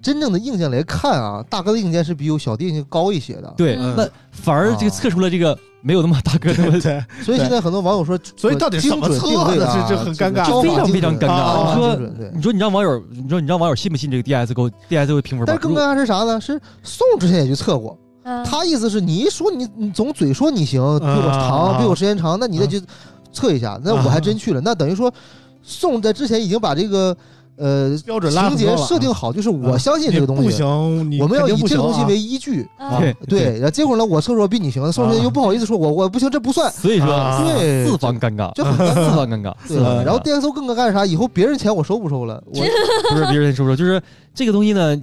[0.02, 3.54] 真正的硬件来看啊，大哥的硬件是比有小弟硬件高一些的。
[3.56, 6.90] 对，嗯那反而这个测出了这个没有那么大哥的问题，
[7.24, 11.96] 所以现在很多网友说， 所以到底怎么测的这这很尴尬非常非常尴尬啊你说
[12.34, 15.46] 你说你让网友，你说你让网友信不信这个 DSO DSO 评分？
[15.46, 16.42] 但是更尴尬是啥呢？
[16.42, 22.82] 是宋之前也去测过，啊他意思是你一说你你总嘴说你行，比我啊长，比我时间长，那你再去
[23.34, 25.12] 测一下，那我还真去了，那等于说
[25.64, 27.16] 宋在之前已经把这个
[27.58, 32.68] 呃标准拉情节设定好，就是我相信这个东你不西，行，你我们要以这个东西为依据。
[32.78, 36.72] 啊对对，然后结果呢，我厕所比你行，送出去又不好意思说我我不行，这不算。
[36.72, 39.16] 所以说啊对四方尴尬，就很尴四。
[39.16, 40.04] 方尴尬。
[40.04, 41.06] 然后 DSO 更尴尬是啥？
[41.06, 42.44] 以后别人钱我收不收了？
[42.48, 42.60] 我
[43.10, 44.02] 不是别人收不收，就是
[44.34, 44.96] 这个东西呢，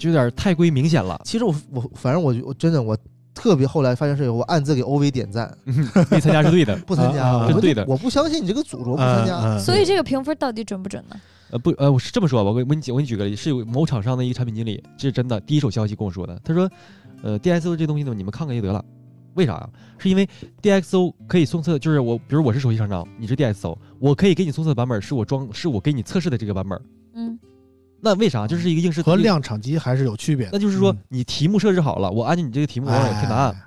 [0.00, 1.20] 就就有点太过于明显了。
[1.24, 2.96] 其实我我反正我我真的我
[3.34, 5.54] 特别后来发现是有我暗自给 OV 点赞，
[6.10, 9.58] 没参加是对的， 不参加，啊是对的我不相信你这个组织，我不参加。
[9.58, 11.20] 所以这个评分到底准不准呢？
[11.50, 16.40] 呃不呃，我是这么说吧，我给我给你举我给你举个例子，是有某厂商的一个产品经理，这是真的，第一手消息跟我说的。
[16.42, 16.70] 他说，
[17.22, 18.84] 呃，DXO 这东西呢，你们看看就得了。
[19.34, 19.68] 为啥呀？
[19.98, 20.28] 是因为
[20.60, 26.80] DXO 可以送测，就是我，比如我是手机厂商，你是 DXO，我可以给你送测的版本是我装，是我给你测试的这个版本。
[27.14, 27.38] 嗯，
[28.00, 28.46] 那为啥？
[28.46, 30.52] 就是一个应试和量产机还是有区别的。
[30.52, 33.62] 那就是说嗯你题目设置好了，我按照你这个题目往上有填答案，哎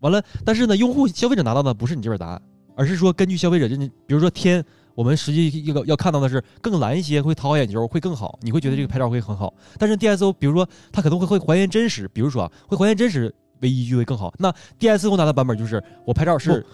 [0.00, 2.42] 完了，但是呢，用户消费者拿到的不是你这本答案，
[2.76, 4.62] 而是说根据消费者，就你比如说天，
[4.94, 9.52] 我们实际要要看到的是更蓝一些，会讨好眼球，会更好，你会觉得这个拍照会很好。
[9.78, 14.32] 但是 DSO，比如说它可能会会还原真实，比如说啊，会还原真实为依据会更好。
[14.38, 16.64] 那 DSO 拿的版本就是我拍照是，呃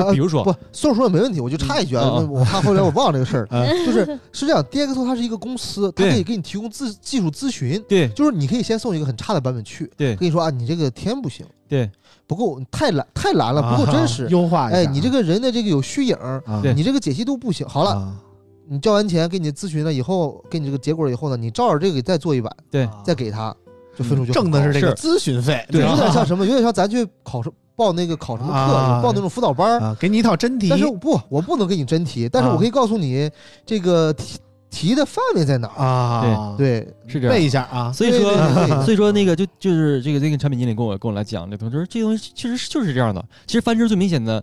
[0.00, 3.66] 就比如说不，宋说也没问题，我就插一句啊，嗯我怕后来我忘了这个事儿，嗯。
[3.84, 8.08] 就是是这样，DXO 它是一个公司，它可以给你提供自技术咨询，对。
[8.10, 10.16] 就是你可以先送一个很差的版本去，对。
[10.16, 11.90] 跟你说啊，你这个天不行，对。
[12.26, 14.78] 不够太蓝太蓝了，不够真实啊，优化一下。
[14.78, 17.66] 哎，你这个人的这个有虚影，啊你这个解析度不行。
[17.68, 18.14] 好了，啊。
[18.68, 22.88] 你交完钱给你咨询了以后，给你这个结果以后呢，你照着这个再做一版，对。
[23.04, 23.54] 再给他，
[23.94, 26.46] 就分数就挣的是这个咨询费，对有点像什么？
[26.46, 30.68] 有点像咱去考什报那个考什么课，啊报那种辅导班给你一套真题。
[30.68, 33.28] 但是我不，我不能给你真题，但是啊我可以告诉你
[33.66, 34.38] 这个题
[34.70, 35.84] 题的范围在哪儿。
[35.84, 37.44] 啊，，对，是这样背。
[37.44, 37.92] 一下啊。
[37.92, 43.24] 所以说对对对对所以说那个就就是这个这个产品经理跟我跟我来讲，这东西说这个东西其实是就是这样的。
[43.46, 44.42] 其实翻车最明显的，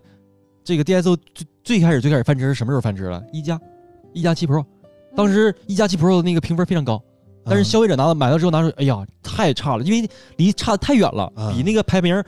[0.62, 3.22] 这个 DSO 最最开始最开始翻车是什么时候翻车了？
[3.32, 3.58] 一加
[4.12, 4.64] 一加七 Pro，
[5.16, 7.02] 当时一加七 Pro 的那个评分非常高，
[7.44, 12.22] 但是嗯消费者拿到买到之后拿出，哎呀太差了，因为离差得太远了，啊比那个排名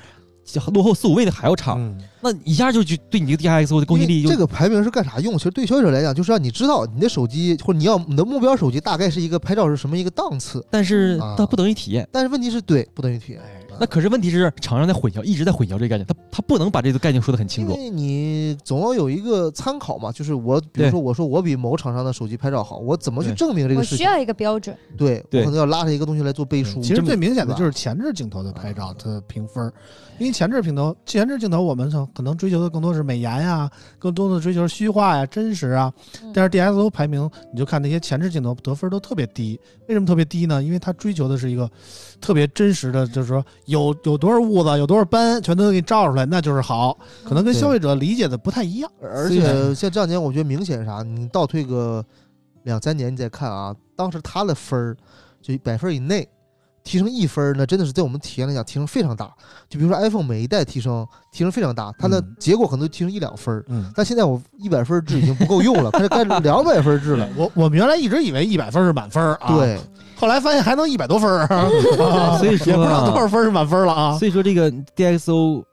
[0.73, 1.75] 落后四五位的还要差。
[1.75, 5.37] 嗯那一下就就对你这个 DXO 的攻击力就这个排名是干啥用？
[5.37, 10.65] 其实对消费者来讲，就是让你知道你的手机或者你要你的目标手机大概是一个拍照是什么一个档次。
[10.71, 12.09] 但是啊它不等于体验。
[12.13, 13.41] 但是问题是对不等于体验。
[13.73, 17.73] 哎那可是问题是厂商在混淆，一直在混淆这个概念，他他不能把这个概念说得很清楚。
[17.73, 24.07] 因为你总要有一个参考嘛，就是我，比如说我说我比某厂商的手机拍照好，我怎么去证明这个事情？
[24.07, 24.77] 我需要一个标准。
[24.97, 26.81] 对对我可能要拉上一个东西来做背书。
[26.81, 29.73] 其实最明显的就是前置镜头的拍照的评分儿，
[30.19, 35.93] 因为前置镜头，前置镜头我们可可能追求的更多是美颜呀，更多的追求虚化呀、真实啊。
[36.23, 40.63] 嗯但是 DSO 排名，你就看那些前置镜头得分都特别低，为什么特别低呢？
[40.63, 41.71] 因为它追求的是一个
[42.21, 46.99] 特别真实的，就是说有有多少痦子，有多少斑，全都给你照出来，那就是好。
[47.25, 48.91] 可能跟消费者理解的不太一样。
[49.01, 51.03] 而且像这两年，我觉得明显是啥？
[51.03, 52.05] 你倒退个
[52.65, 54.97] 两三年，你再看啊，当时他的分儿
[55.41, 56.29] 就百分以内，
[56.85, 59.33] 提升一分儿呢，真的是在我们体验来讲提升非常大。
[59.69, 63.65] 就比如说 iPhone 每一代提升提升非常大，它的嗯结果可能就提升一两分儿。
[63.69, 67.29] 嗯，但现在我一百分制已经不够用了，开始干两百分制了。
[67.37, 69.79] 我我们原来一直以为一百分是满分儿啊，，对，
[70.17, 74.19] 后来发现还能一百多分儿， 啊所以说也不知道多少分是满分了啊。
[74.19, 75.65] 所以说这个 DXO，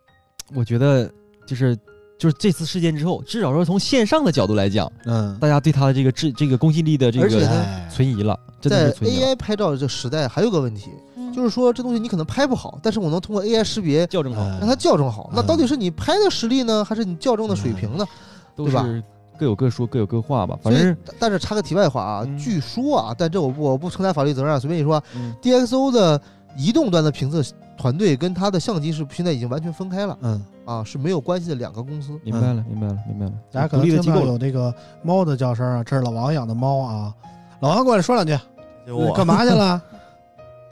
[0.54, 1.12] 我觉得
[1.46, 1.78] 就是
[2.20, 15.30] 就是这次事件之后，至少说从线上的角度来讲，嗯，大家对他的这个质这个公信力的这个而且呢哎存疑了，真的在是存疑了，AI 拍照这时代，还有个问题，嗯就是说这东西你可能拍不好，但是我能通过 AI 识别校正好哎让它校正好。
[15.34, 18.06] 那嗯到底是你拍的实力呢，还是你校正的水平呢？
[18.54, 19.02] 都对吧是
[19.40, 20.60] 各有各说各有各话吧。
[20.62, 26.22] 反所以正，但是插个题外话啊，嗯据说啊，但这我不我不承担法律责任啊，随便你说啊嗯，DXO 的
[26.56, 27.42] 移动端的评测
[27.78, 32.20] 团队跟它的相机是现在已经完全分开了嗯，啊，是没有关系的两个公司。
[32.24, 33.32] 明白了，明白了，明白了。
[33.52, 37.14] 大家可能听到有这个猫的叫声啊，这是老王养的猫啊。
[37.62, 39.82] 老王过来说两句，我干嘛去了？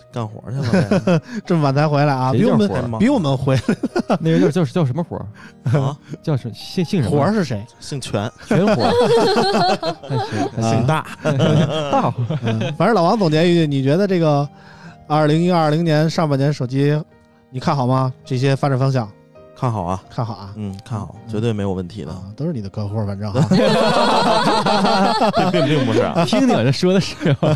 [0.09, 2.31] 干活去了 这么晚才回来啊？
[2.31, 3.59] 比我们比我们回
[4.21, 5.25] 那个叫叫叫什么活儿？
[5.79, 7.17] 啊，叫什姓姓什么？
[7.17, 7.63] 活儿是谁？
[7.81, 8.89] 姓全，全活
[10.61, 11.05] 姓大，
[11.91, 12.09] 大
[12.77, 14.47] 反正老王总结一句，你觉得这个
[15.07, 16.99] 二零一二零年上半年手机
[17.49, 18.13] 你看好吗？
[18.25, 19.09] 这些发展方向
[19.55, 20.51] 看好啊，看好啊？
[20.55, 23.47] 嗯，看好，绝对没有问题的，啊，都是你的客户，反正啊。
[25.51, 26.25] 并并不是啊。
[26.25, 27.15] 听听这说的是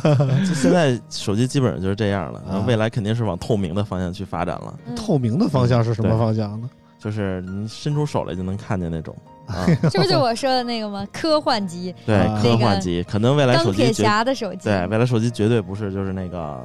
[0.56, 6.70] 现在手机基本上就是这样了，然后啊未来肯定是往透明的方向去发展了，嗯透明的方向是什么方向呢？
[6.97, 9.16] 就是你伸出手来就能看见那种
[9.47, 11.06] 啊， 这不就我说的那个吗？
[11.12, 16.64] 科幻机，对啊，科幻机，可能未来手机铁侠的手机，对未来手机绝对不是就是那个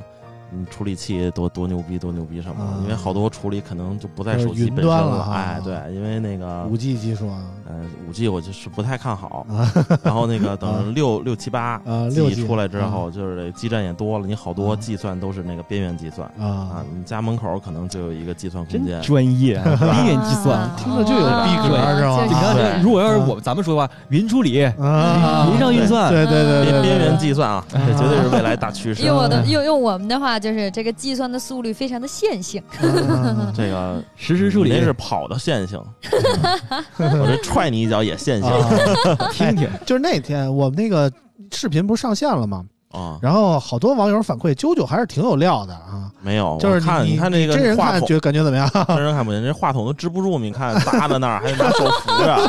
[0.51, 5.29] 你处理器多多牛逼多牛逼什么因为好多处理可能就不在手机本身了。
[5.33, 7.75] 哎，对，因为那个五 G 技术啊呃
[8.09, 9.73] 五 G 我就是不太看好，啊
[10.05, 19.03] 然后那个 啊等六六七八啊六 G 出来之后，就是这基站也多了，你好多啊计算都是那个边缘计算啊啊，，你家门口可能就有一个计算空间。
[19.03, 20.61] 专业， 边缘计算。
[20.61, 29.03] 啊听着就有逼格啊是吧你看，如果要是我咱们说的话，云处理、啊，云上运算，对对对对对，边边缘计算啊，这绝对是未来大趋势。
[29.03, 32.63] 用我的用用我们的话，就是这个计算的速率非常的线性。
[32.81, 35.81] 啊这个 实时处理你那是跑的线性，
[36.99, 39.69] 我这踹你一脚也线性啊听听。
[39.87, 41.11] 就是那天我们那个
[41.53, 42.65] 视频不是上线了吗？
[42.91, 43.19] 啊。
[43.23, 46.11] 然后好多网友反馈，啾啾还是挺有料的啊。
[46.23, 48.69] 没有，就是我看你看这个真人看觉感觉怎么样？
[48.89, 52.49] 真人看不见，这话筒都支不住，你看搭在那儿，还得拿手扶着，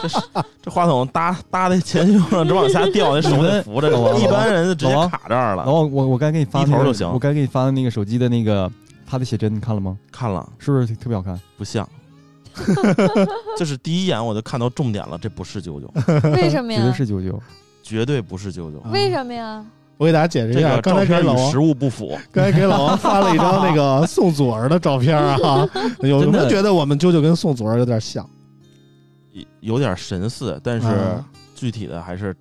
[0.00, 0.18] 这是
[0.62, 5.64] 这话筒搭搭在前胸上，直往下掉，那手得扶着一般人就直接卡这儿了。
[5.64, 8.70] 然后我我刚给你发那个低头就行我刚给你发的那个手机的那个
[9.06, 9.98] 他的写真，你看了吗？
[10.10, 11.38] 看了是不是特别好看？
[11.58, 11.86] 不像，
[13.58, 15.92] 就是第一眼我就看到重点了，这不是九九，
[16.32, 16.94] 为什么呀绝对呀？
[16.96, 17.38] 是九九。
[17.84, 19.64] 绝对不是舅舅，为什么呀？
[19.98, 22.18] 我给大家解释一下，这个刚才给照片老王与实，物不符。
[22.32, 25.68] 刚才给老王发了一张那个 宋祖儿的照片啊，
[26.02, 28.28] 有没有觉得我们舅舅跟宋祖儿有点像？
[29.60, 31.24] 有点神似，但是啊
[31.54, 32.34] 具体的还是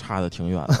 [0.00, 0.74] 差的挺远的。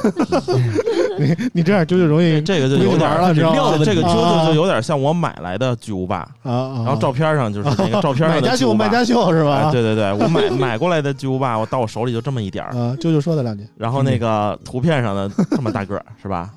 [1.18, 9.30] 你你这样啾啾容易这个就有点了知道吗料的这个啾啊啾就有点像我买来的巨无霸，啊啊，然后照片上就是那个 照片买上的巨无霸家秀卖。
[9.30, 9.64] 家秀是吧？
[9.66, 13.66] 哎，对对对，我买买过来的巨无霸，我到我手里就这么一点儿，啊，啾啾说的两句。
[13.76, 16.48] 然后那个图片上的这么大个儿，是吧？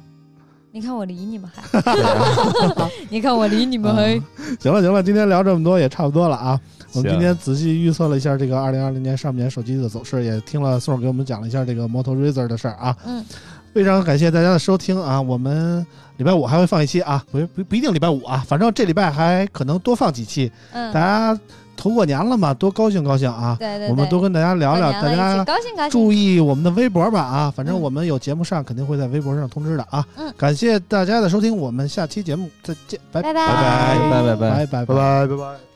[0.75, 1.61] 你看我理你们还
[3.07, 4.19] 你看我理你们还。
[4.59, 6.59] 行了行了，今天聊这么多也差不多了啊。
[6.93, 12.97] 我们今天仔细预测了一下这个二零二零年上半年手机的走势，也听了宋儿给我们讲了一下这个 Moto Razr 的事儿啊。
[13.05, 13.23] 嗯，
[13.71, 15.21] 非常感谢大家的收听啊！
[15.21, 15.85] 我们
[16.17, 20.51] 礼拜五还会放一期啊，不不不一定礼拜五啊，反正这礼拜还可能多放几期。
[20.71, 21.41] 嗯大嗯，家
[21.75, 23.55] 头过年了嘛，多高兴高兴啊！
[23.59, 25.89] 对对对，我们多跟大家聊聊，大家高兴高兴。
[25.89, 27.53] 注意我们的微博吧啊！
[27.55, 30.05] 反正嗯我们有节目上肯定会在微博上通知的啊。
[30.17, 34.49] 嗯感谢大家的收听，我们下期节目再见，拜拜拜拜拜拜拜。
[34.49, 35.72] 拜拜拜拜拜拜。